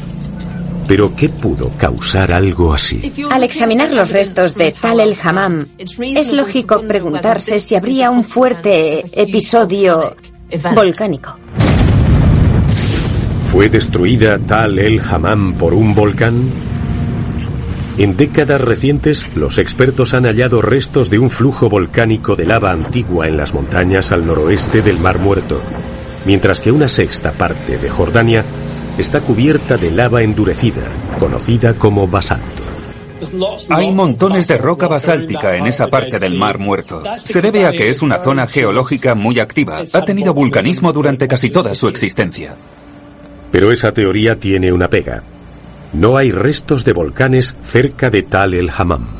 [0.87, 3.13] pero ¿qué pudo causar algo así?
[3.29, 9.05] Al examinar los restos de Tal el Hammam, es lógico preguntarse si habría un fuerte
[9.21, 10.15] episodio
[10.73, 11.37] volcánico.
[13.51, 16.51] ¿Fue destruida Tal el Hammam por un volcán?
[17.97, 23.27] En décadas recientes, los expertos han hallado restos de un flujo volcánico de lava antigua
[23.27, 25.59] en las montañas al noroeste del Mar Muerto,
[26.25, 28.45] mientras que una sexta parte de Jordania
[28.97, 30.83] está cubierta de lava endurecida,
[31.19, 32.63] conocida como basalto.
[33.69, 37.03] Hay montones de roca basáltica en esa parte del Mar Muerto.
[37.17, 39.83] Se debe a que es una zona geológica muy activa.
[39.93, 42.55] Ha tenido vulcanismo durante casi toda su existencia.
[43.51, 45.23] Pero esa teoría tiene una pega.
[45.93, 49.16] No hay restos de volcanes cerca de Tal el Hammam.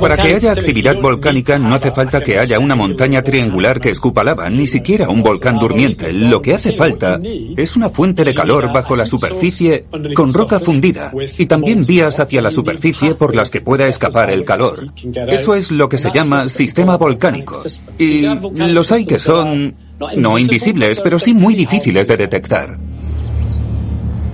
[0.00, 4.24] Para que haya actividad volcánica no hace falta que haya una montaña triangular que escupa
[4.24, 6.12] lava, ni siquiera un volcán durmiente.
[6.12, 7.20] Lo que hace falta
[7.56, 12.42] es una fuente de calor bajo la superficie con roca fundida y también vías hacia
[12.42, 14.92] la superficie por las que pueda escapar el calor.
[15.28, 17.56] Eso es lo que se llama sistema volcánico.
[17.98, 19.74] Y los hay que son
[20.16, 22.78] no invisibles, pero sí muy difíciles de detectar.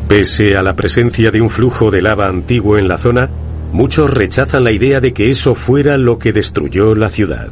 [0.09, 3.31] Pese a la presencia de un flujo de lava antiguo en la zona,
[3.75, 7.49] Muchos rechazan la idea de que eso fuera lo que destruyó la ciudad.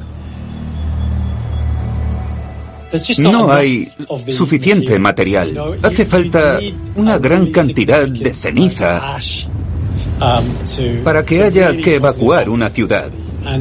[3.18, 3.90] No hay
[4.28, 5.78] suficiente material.
[5.82, 6.60] Hace falta
[6.94, 9.18] una gran cantidad de ceniza
[11.02, 13.10] para que haya que evacuar una ciudad.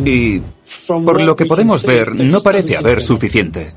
[0.06, 0.44] Y
[0.86, 3.74] por lo que podemos ver, no parece haber suficiente.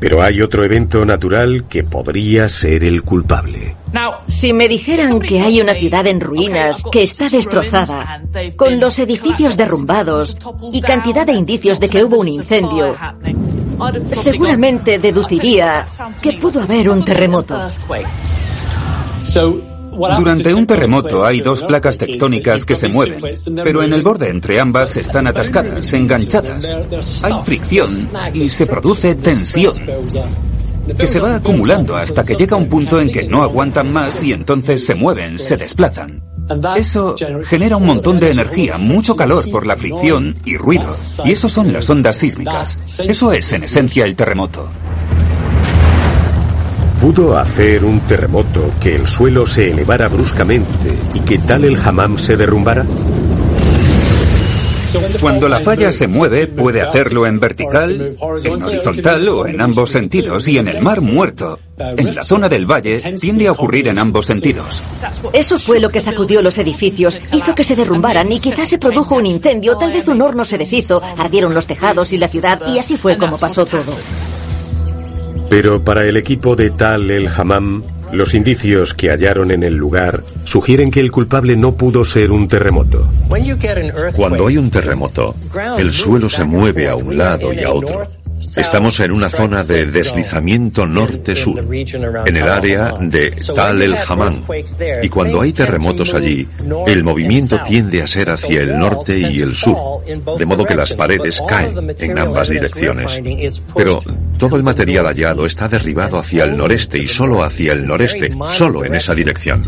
[0.00, 3.74] Pero hay otro evento natural que podría ser el culpable.
[4.26, 8.22] Si me dijeran que hay una ciudad en ruinas que está destrozada,
[8.56, 10.36] con los edificios derrumbados
[10.72, 12.96] y cantidad de indicios de que hubo un incendio,
[14.12, 15.86] seguramente deduciría
[16.20, 17.58] que pudo haber un terremoto.
[20.16, 23.20] Durante un terremoto hay dos placas tectónicas que se mueven,
[23.64, 27.24] pero en el borde entre ambas están atascadas, enganchadas.
[27.24, 27.88] Hay fricción
[28.32, 29.74] y se produce tensión
[30.96, 34.32] que se va acumulando hasta que llega un punto en que no aguantan más y
[34.32, 36.22] entonces se mueven, se desplazan.
[36.76, 40.88] Eso genera un montón de energía, mucho calor por la fricción y ruido.
[41.24, 42.78] Y eso son las ondas sísmicas.
[43.00, 44.70] Eso es en esencia el terremoto.
[47.00, 52.18] ¿Pudo hacer un terremoto que el suelo se elevara bruscamente y que tal el hammam
[52.18, 52.84] se derrumbara?
[55.20, 60.48] Cuando la falla se mueve, puede hacerlo en vertical, en horizontal o en ambos sentidos.
[60.48, 64.26] Y en el mar muerto, en la zona del valle, tiende a ocurrir en ambos
[64.26, 64.82] sentidos.
[65.32, 69.16] Eso fue lo que sacudió los edificios, hizo que se derrumbaran y quizás se produjo
[69.16, 72.78] un incendio, tal vez un horno se deshizo, ardieron los tejados y la ciudad y
[72.78, 73.94] así fue como pasó todo.
[75.48, 77.82] Pero para el equipo de Tal el Hammam,
[78.12, 82.48] Los indicios que hallaron en el lugar sugieren que el culpable no pudo ser un
[82.48, 83.06] terremoto.
[84.16, 85.34] Cuando hay un terremoto,
[85.78, 88.06] el suelo se mueve a un lado y a otro.
[88.56, 94.44] Estamos en una zona de deslizamiento norte-sur, en el área de Tal el Hamán.
[95.02, 96.48] Y cuando hay terremotos allí,
[96.86, 99.76] el movimiento tiende a ser hacia el norte y el sur,
[100.36, 103.20] de modo que las paredes caen en ambas direcciones.
[103.74, 103.98] Pero
[104.38, 108.84] todo el material hallado está derribado hacia el noreste y solo hacia el noreste, solo
[108.84, 109.62] en esa dirección.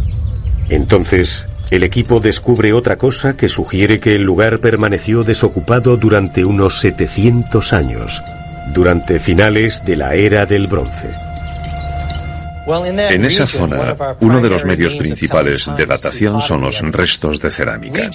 [0.68, 6.80] Entonces, el equipo descubre otra cosa que sugiere que el lugar permaneció desocupado durante unos
[6.80, 8.22] 700 años
[8.72, 11.08] durante finales de la era del bronce.
[12.66, 18.10] En esa zona, uno de los medios principales de datación son los restos de cerámica.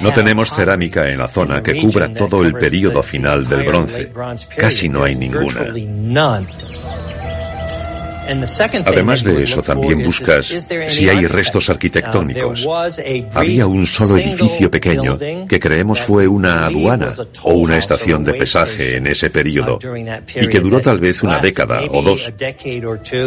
[0.00, 4.12] No tenemos cerámica en la zona que cubra todo el período final del bronce.
[4.56, 5.66] Casi no hay ninguna.
[8.84, 10.46] Además de eso, también buscas
[10.88, 12.66] si hay restos arquitectónicos.
[13.34, 17.12] Había un solo edificio pequeño que creemos fue una aduana
[17.42, 19.78] o una estación de pesaje en ese periodo
[20.34, 22.32] y que duró tal vez una década o dos.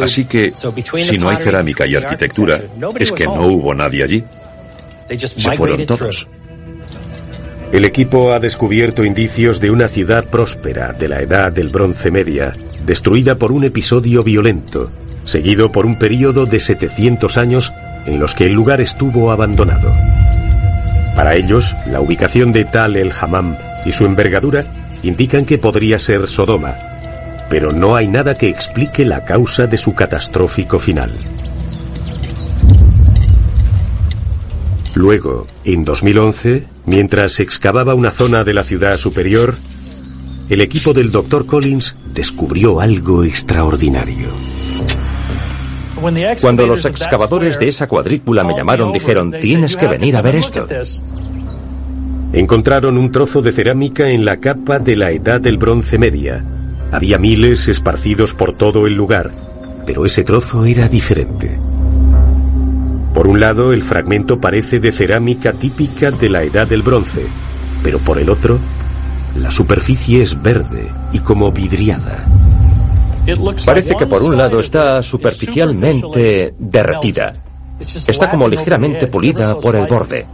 [0.01, 2.61] Así que, si no hay cerámica y arquitectura,
[2.97, 4.23] es que no hubo nadie allí.
[5.17, 6.27] Se fueron todos.
[7.71, 12.53] El equipo ha descubierto indicios de una ciudad próspera de la edad del bronce media
[12.85, 14.91] destruida por un episodio violento,
[15.23, 17.73] seguido por un período de 700 años
[18.05, 19.91] en los que el lugar estuvo abandonado.
[21.15, 24.65] Para ellos, la ubicación de Tal el Hammam y su envergadura
[25.03, 26.75] indican que podría ser Sodoma,
[27.49, 31.13] pero no hay nada que explique la causa de su catastrófico final.
[34.95, 39.55] Luego, en 2011, mientras excavaba una zona de la ciudad superior,
[40.49, 41.45] el equipo del Dr.
[41.45, 44.29] Collins descubrió algo extraordinario.
[46.41, 50.67] Cuando los excavadores de esa cuadrícula me llamaron, dijeron, tienes que venir a ver esto.
[52.33, 56.43] Encontraron un trozo de cerámica en la capa de la edad del bronce media.
[56.91, 59.31] Había miles esparcidos por todo el lugar,
[59.85, 61.57] pero ese trozo era diferente.
[63.13, 67.25] Por un lado, el fragmento parece de cerámica típica de la edad del bronce,
[67.81, 68.59] pero por el otro,
[69.35, 72.25] la superficie es verde y como vidriada.
[73.65, 77.35] Parece que por un lado está superficialmente derretida.
[77.79, 80.25] Está como ligeramente pulida por el borde.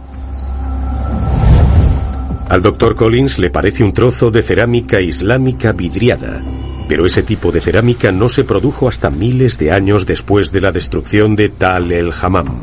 [2.48, 6.42] Al doctor Collins le parece un trozo de cerámica islámica vidriada,
[6.86, 10.70] pero ese tipo de cerámica no se produjo hasta miles de años después de la
[10.70, 12.60] destrucción de Tal el Hammam.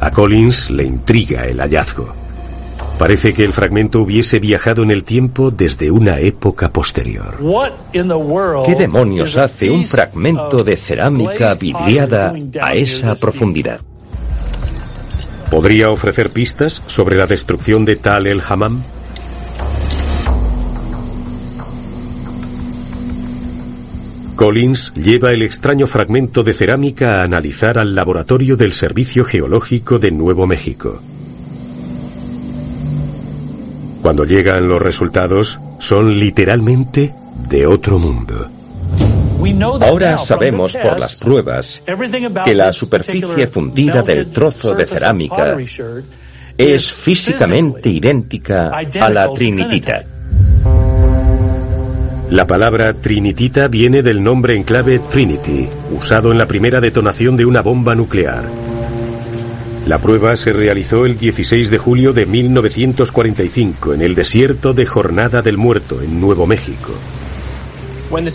[0.00, 2.17] A Collins le intriga el hallazgo.
[2.98, 7.38] Parece que el fragmento hubiese viajado en el tiempo desde una época posterior.
[8.66, 13.80] ¿Qué demonios hace un fragmento de cerámica vidriada a esa profundidad?
[15.48, 18.82] ¿Podría ofrecer pistas sobre la destrucción de Tal el Hammam?
[24.34, 30.10] Collins lleva el extraño fragmento de cerámica a analizar al laboratorio del Servicio Geológico de
[30.10, 31.00] Nuevo México.
[34.08, 37.12] Cuando llegan los resultados, son literalmente
[37.46, 38.50] de otro mundo.
[39.82, 41.82] Ahora sabemos por las pruebas
[42.42, 45.58] que la superficie fundida del trozo de cerámica
[46.56, 50.02] es físicamente idéntica a la trinitita.
[52.30, 57.44] La palabra trinitita viene del nombre en clave Trinity, usado en la primera detonación de
[57.44, 58.67] una bomba nuclear.
[59.88, 65.40] La prueba se realizó el 16 de julio de 1945 en el desierto de Jornada
[65.40, 66.92] del Muerto, en Nuevo México.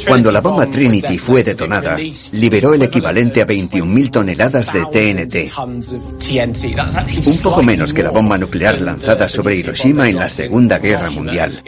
[0.08, 1.96] Cuando la bomba Trinity fue detonada,
[2.34, 5.52] liberó el equivalente a 21.000 toneladas de TNT.
[7.28, 11.62] Un poco menos que la bomba nuclear lanzada sobre Hiroshima en la Segunda Guerra Mundial.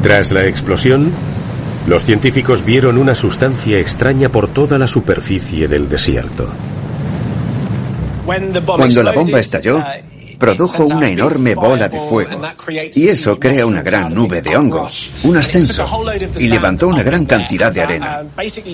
[0.00, 1.12] Tras la explosión,
[1.86, 6.52] los científicos vieron una sustancia extraña por toda la superficie del desierto.
[8.24, 9.82] Cuando la bomba estalló,
[10.38, 12.42] produjo una enorme bola de fuego.
[12.94, 14.90] Y eso crea una gran nube de hongo,
[15.22, 15.86] un ascenso,
[16.38, 18.24] y levantó una gran cantidad de arena,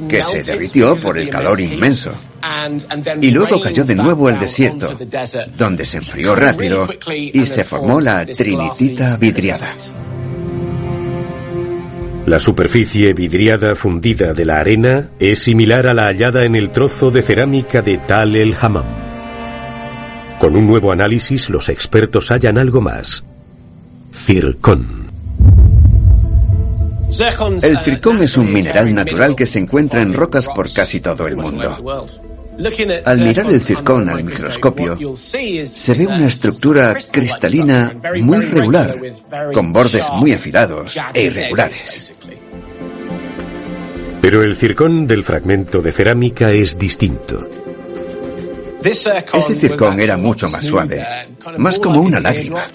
[0.09, 2.13] que se derritió por el calor inmenso.
[3.21, 4.97] Y luego cayó de nuevo al desierto,
[5.57, 9.77] donde se enfrió rápido y se formó la trinitita vidriada.
[12.27, 17.11] La superficie vidriada fundida de la arena es similar a la hallada en el trozo
[17.11, 18.85] de cerámica de Tal el Hammam.
[20.39, 23.25] Con un nuevo análisis, los expertos hallan algo más.
[24.13, 25.03] Circón.
[27.61, 31.37] El circón es un mineral natural que se encuentra en rocas por casi todo el
[31.37, 32.07] mundo.
[33.05, 38.99] Al mirar el circón al microscopio, se ve una estructura cristalina muy regular,
[39.55, 42.13] con bordes muy afilados e irregulares.
[44.21, 47.49] Pero el circón del fragmento de cerámica es distinto.
[48.85, 51.05] Ese circón era mucho más suave,
[51.57, 52.67] más como una lágrima.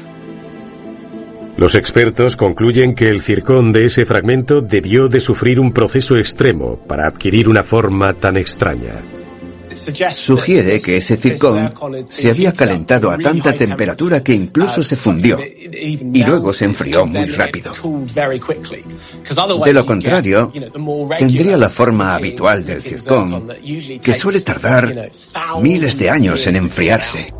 [1.56, 6.78] Los expertos concluyen que el circón de ese fragmento debió de sufrir un proceso extremo
[6.78, 9.17] para adquirir una forma tan extraña.
[10.12, 11.74] Sugiere que ese circón
[12.10, 17.26] se había calentado a tanta temperatura que incluso se fundió y luego se enfrió muy
[17.26, 17.74] rápido.
[19.64, 20.52] De lo contrario,
[21.18, 23.50] tendría la forma habitual del circón,
[24.02, 25.10] que suele tardar
[25.62, 27.34] miles de años en enfriarse.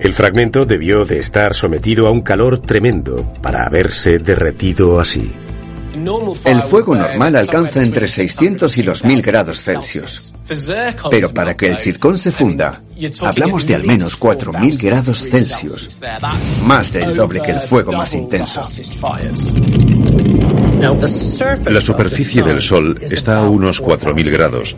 [0.00, 5.32] El fragmento debió de estar sometido a un calor tremendo para haberse derretido así.
[6.44, 10.31] El fuego normal alcanza entre 600 y 2000 grados Celsius.
[11.10, 12.82] Pero para que el circón se funda,
[13.20, 16.00] hablamos de al menos 4000 grados Celsius,
[16.64, 18.68] más del doble que el fuego más intenso.
[21.66, 24.76] La superficie del Sol está a unos 4000 grados,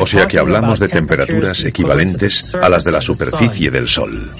[0.00, 4.30] o sea que hablamos de temperaturas equivalentes a las de la superficie del Sol.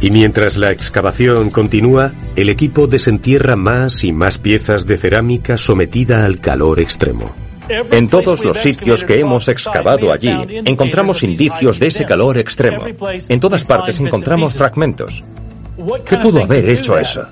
[0.00, 6.26] Y mientras la excavación continúa, el equipo desentierra más y más piezas de cerámica sometida
[6.26, 7.45] al calor extremo.
[7.68, 12.84] En todos los sitios que hemos excavado allí, encontramos indicios de ese calor extremo.
[13.28, 15.24] En todas partes encontramos fragmentos.
[16.04, 17.26] ¿Qué pudo haber hecho eso?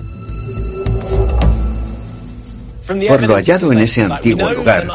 [2.86, 4.88] Por lo hallado en ese antiguo lugar,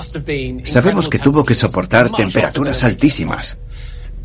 [0.65, 3.57] sabemos que tuvo que soportar temperaturas altísimas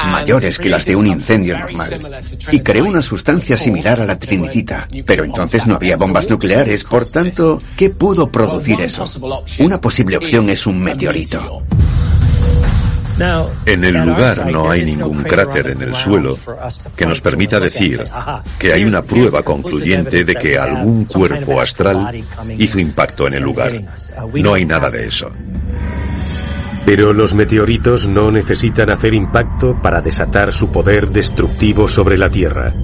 [0.06, 4.88] mayores que las de un incendio normal, y creó una sustancia similar a la trinitita.
[5.06, 9.04] Pero entonces no había bombas nucleares, por tanto, ¿qué pudo producir eso?
[9.58, 11.62] Una posible opción es un meteorito.
[13.66, 16.36] En el lugar no hay ningún cráter en el suelo
[16.96, 18.04] que nos permita decir
[18.58, 22.24] que hay una prueba concluyente de que algún cuerpo astral
[22.58, 23.72] hizo impacto en el lugar.
[24.34, 25.30] No hay nada de eso.
[26.84, 32.74] Pero los meteoritos no necesitan hacer impacto para desatar su poder destructivo sobre la Tierra.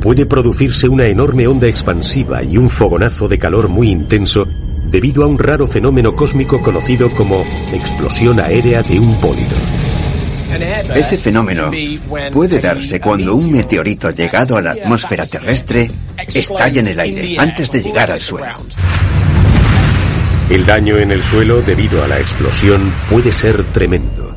[0.00, 4.46] Puede producirse una enorme onda expansiva y un fogonazo de calor muy intenso
[4.90, 7.42] debido a un raro fenómeno cósmico conocido como
[7.72, 9.56] explosión aérea de un bólido.
[10.94, 11.70] Ese fenómeno
[12.32, 15.90] puede darse cuando un meteorito llegado a la atmósfera terrestre
[16.26, 18.56] estalla en el aire antes de llegar al suelo.
[20.48, 24.36] El daño en el suelo debido a la explosión puede ser tremendo.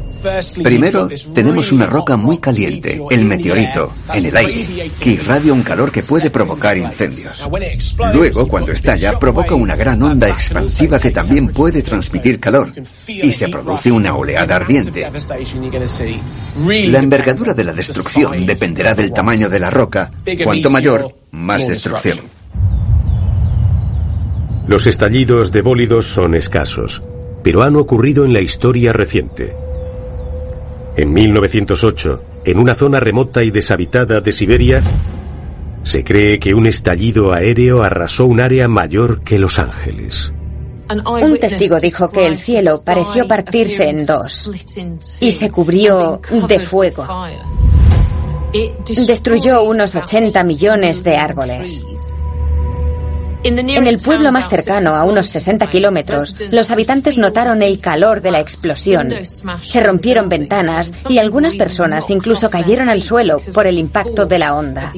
[0.64, 5.92] Primero, tenemos una roca muy caliente, el meteorito, en el aire, que irradia un calor
[5.92, 7.48] que puede provocar incendios.
[8.14, 12.74] Luego, cuando estalla, provoca una gran onda expansiva que también puede transmitir calor,
[13.08, 15.10] y se produce una oleada ardiente.
[16.66, 20.12] La envergadura de la destrucción dependerá del tamaño de la roca.
[20.44, 22.39] Cuanto mayor, más destrucción.
[24.70, 27.02] Los estallidos de bólidos son escasos,
[27.42, 29.56] pero han ocurrido en la historia reciente.
[30.96, 34.84] En 1908, en una zona remota y deshabitada de Siberia,
[35.82, 40.32] se cree que un estallido aéreo arrasó un área mayor que Los Ángeles.
[40.88, 44.52] Un testigo dijo que el cielo pareció partirse en dos
[45.20, 47.08] y se cubrió de fuego.
[49.08, 51.88] Destruyó unos 80 millones de árboles.
[53.44, 58.32] En el pueblo más cercano, a unos 60 kilómetros, los habitantes notaron el calor de
[58.32, 59.10] la explosión.
[59.62, 64.56] Se rompieron ventanas y algunas personas incluso cayeron al suelo por el impacto de la
[64.56, 64.92] onda.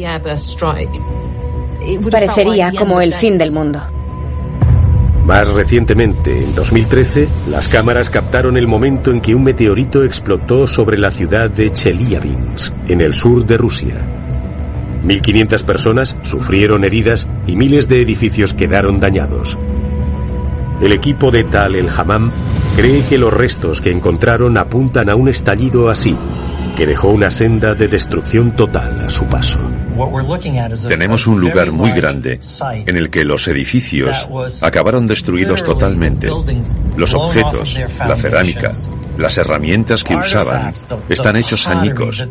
[2.12, 3.82] Parecería como el fin del mundo.
[5.26, 10.98] Más recientemente, en 2013, las cámaras captaron el momento en que un meteorito explotó sobre
[10.98, 14.21] la ciudad de Chelyabinsk, en el sur de Rusia.
[15.04, 19.58] 1.500 personas sufrieron heridas y miles de edificios quedaron dañados.
[20.82, 22.32] El equipo de Tal el Hammam
[22.76, 26.18] cree que los restos que encontraron apuntan a un estallido así,
[26.76, 29.60] que dejó una senda de destrucción total a su paso.
[30.88, 34.28] Tenemos un lugar muy grande en el que los edificios
[34.62, 36.30] acabaron destruidos totalmente.
[36.98, 38.74] Los objetos, la cerámica,
[39.22, 40.74] las herramientas que usaban
[41.10, 42.28] están hechos añicos.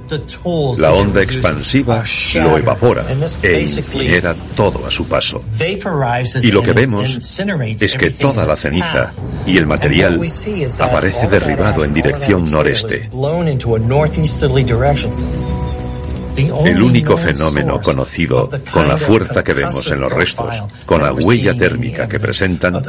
[0.78, 3.04] La onda expansiva lo evapora
[3.42, 5.42] e incinera todo a su paso.
[6.42, 7.38] Y lo que vemos
[7.80, 9.12] es que toda la ceniza
[9.46, 10.20] y el material
[10.78, 13.08] aparece derribado en dirección noreste.
[16.36, 21.56] El único fenómeno conocido con la fuerza que vemos en los restos, con la huella
[21.56, 22.82] térmica que presentan,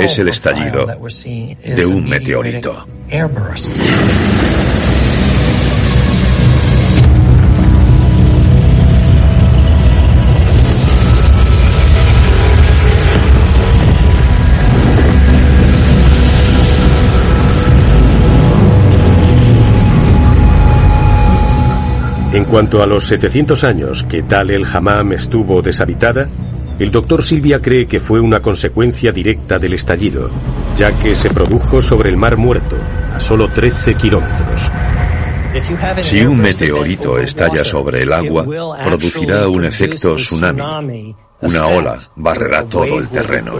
[0.00, 2.86] es el estallido de un meteorito.
[22.32, 26.28] En cuanto a los 700 años que Tal el Hammam estuvo deshabitada,
[26.78, 30.30] el doctor Silvia cree que fue una consecuencia directa del estallido,
[30.76, 32.76] ya que se produjo sobre el Mar Muerto,
[33.12, 34.70] a solo 13 kilómetros.
[36.02, 38.46] Si un meteorito estalla sobre el agua,
[38.84, 43.56] producirá un efecto tsunami, una ola barrerá todo el terreno.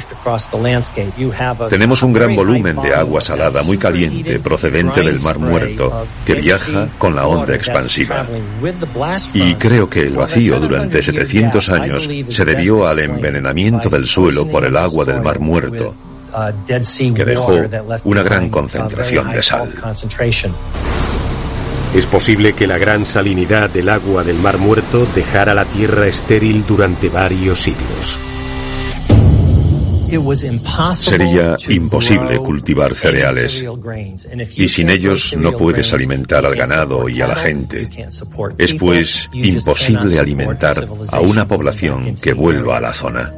[1.68, 6.88] Tenemos un gran volumen de agua salada muy caliente procedente del Mar Muerto que viaja
[6.98, 8.26] con la onda expansiva.
[9.32, 14.64] Y creo que el vacío durante 700 años se debió al envenenamiento del suelo por
[14.64, 15.94] el agua del Mar Muerto,
[17.14, 17.60] que dejó
[18.04, 19.72] una gran concentración de sal.
[21.94, 26.64] Es posible que la gran salinidad del agua del Mar Muerto dejara la tierra estéril
[26.64, 28.20] durante varios siglos.
[30.94, 33.64] Sería imposible cultivar cereales
[34.56, 37.88] y sin ellos no puedes alimentar al ganado y a la gente.
[38.58, 43.32] Es pues imposible alimentar a una población que vuelva a la zona.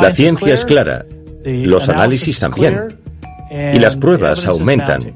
[0.00, 1.04] La ciencia es clara,
[1.44, 2.98] los análisis también,
[3.50, 5.14] y las pruebas aumentan.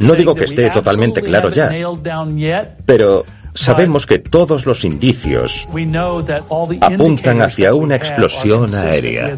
[0.00, 1.70] No digo que esté totalmente claro ya,
[2.84, 5.68] pero sabemos que todos los indicios
[6.80, 9.34] apuntan hacia una explosión aérea.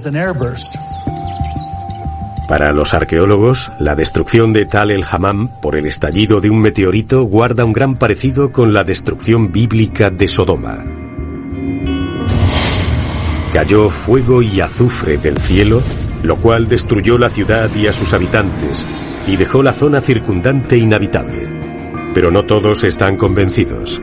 [2.48, 7.22] Para los arqueólogos, la destrucción de Tal el Hammam por el estallido de un meteorito
[7.22, 10.84] guarda un gran parecido con la destrucción bíblica de Sodoma.
[13.54, 15.80] Cayó fuego y azufre del cielo,
[16.24, 18.84] lo cual destruyó la ciudad y a sus habitantes,
[19.26, 21.48] y dejó la zona circundante inhabitable.
[22.14, 24.00] Pero no todos están convencidos.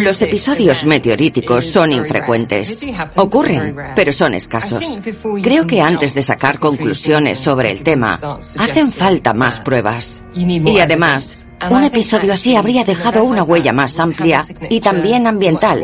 [0.00, 2.86] Los episodios meteoríticos son infrecuentes.
[3.16, 5.00] Ocurren, pero son escasos.
[5.42, 8.18] Creo que antes de sacar conclusiones sobre el tema,
[8.58, 10.22] hacen falta más pruebas.
[10.34, 15.82] Y además, un episodio así habría dejado una huella más amplia y también ambiental.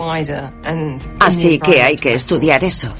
[1.18, 2.92] Así que hay que estudiar eso.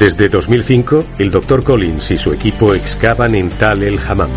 [0.00, 1.62] Desde 2005, el Dr.
[1.62, 4.30] Collins y su equipo excavan en Tal el Hammam.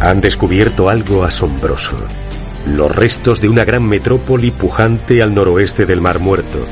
[0.00, 1.96] Han descubierto algo asombroso.
[2.66, 6.64] Los restos de una gran metrópoli pujante al noroeste del Mar Muerto.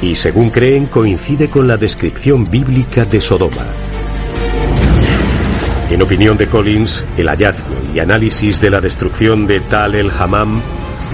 [0.00, 3.66] Y según creen, coincide con la descripción bíblica de Sodoma.
[5.90, 10.62] En opinión de Collins, el hallazgo y análisis de la destrucción de Tal el Hammam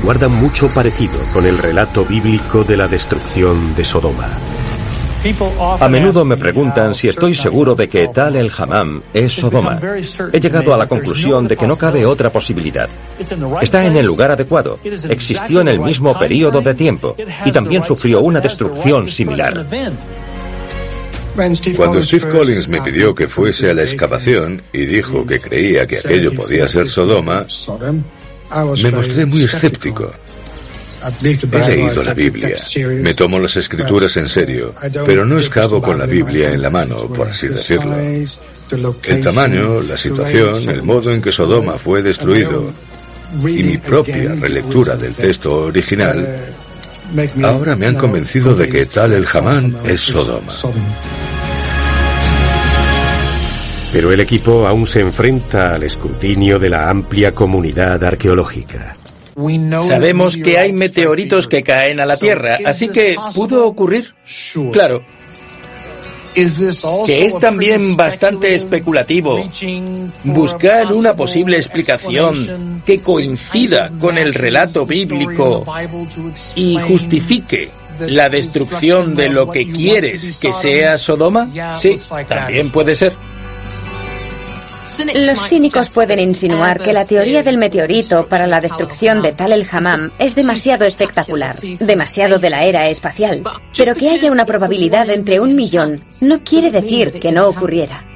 [0.05, 4.60] guardan mucho parecido con el relato bíblico de la destrucción de Sodoma.
[5.81, 9.79] A menudo me preguntan si estoy seguro de que Tal el Hammam es Sodoma.
[10.33, 12.89] He llegado a la conclusión de que no cabe otra posibilidad.
[13.61, 17.14] Está en el lugar adecuado, existió en el mismo periodo de tiempo
[17.45, 19.66] y también sufrió una destrucción similar.
[21.77, 25.99] Cuando Steve Collins me pidió que fuese a la excavación y dijo que creía que
[25.99, 27.47] aquello podía ser Sodoma,
[28.83, 30.12] me mostré muy escéptico.
[31.03, 32.57] He leído la Biblia,
[33.03, 34.74] me tomo las escrituras en serio,
[35.07, 37.96] pero no excavo con la Biblia en la mano, por así decirlo.
[37.96, 42.72] El tamaño, la situación, el modo en que Sodoma fue destruido
[43.42, 46.57] y mi propia relectura del texto original
[47.42, 50.53] ahora me han convencido de que tal el Hamán es Sodoma.
[53.92, 58.96] Pero el equipo aún se enfrenta al escrutinio de la amplia comunidad arqueológica.
[59.82, 64.14] Sabemos que hay meteoritos que caen a la Tierra, así que pudo ocurrir.
[64.72, 65.03] Claro.
[66.32, 69.43] Que es también bastante especulativo
[70.24, 75.64] buscar una posible explicación que coincida con el relato bíblico
[76.55, 77.70] y justifique
[78.01, 81.51] la destrucción de lo que quieres que sea Sodoma.
[81.78, 83.30] Sí, también puede ser.
[85.14, 89.66] Los cínicos pueden insinuar que la teoría del meteorito para la destrucción de Tal el
[89.70, 93.43] Hammam es demasiado espectacular, demasiado de la era espacial.
[93.76, 98.07] Pero que haya una probabilidad entre un millón no quiere decir que no ocurriera.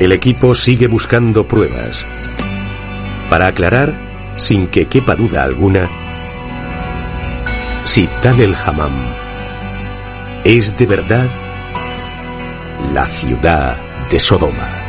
[0.00, 2.06] El equipo sigue buscando pruebas.
[3.28, 5.90] Para aclarar, sin que quepa duda alguna,
[7.84, 9.12] si Tal el Hammam
[10.44, 11.28] es de verdad
[12.94, 13.76] la ciudad
[14.10, 14.87] de Sodoma.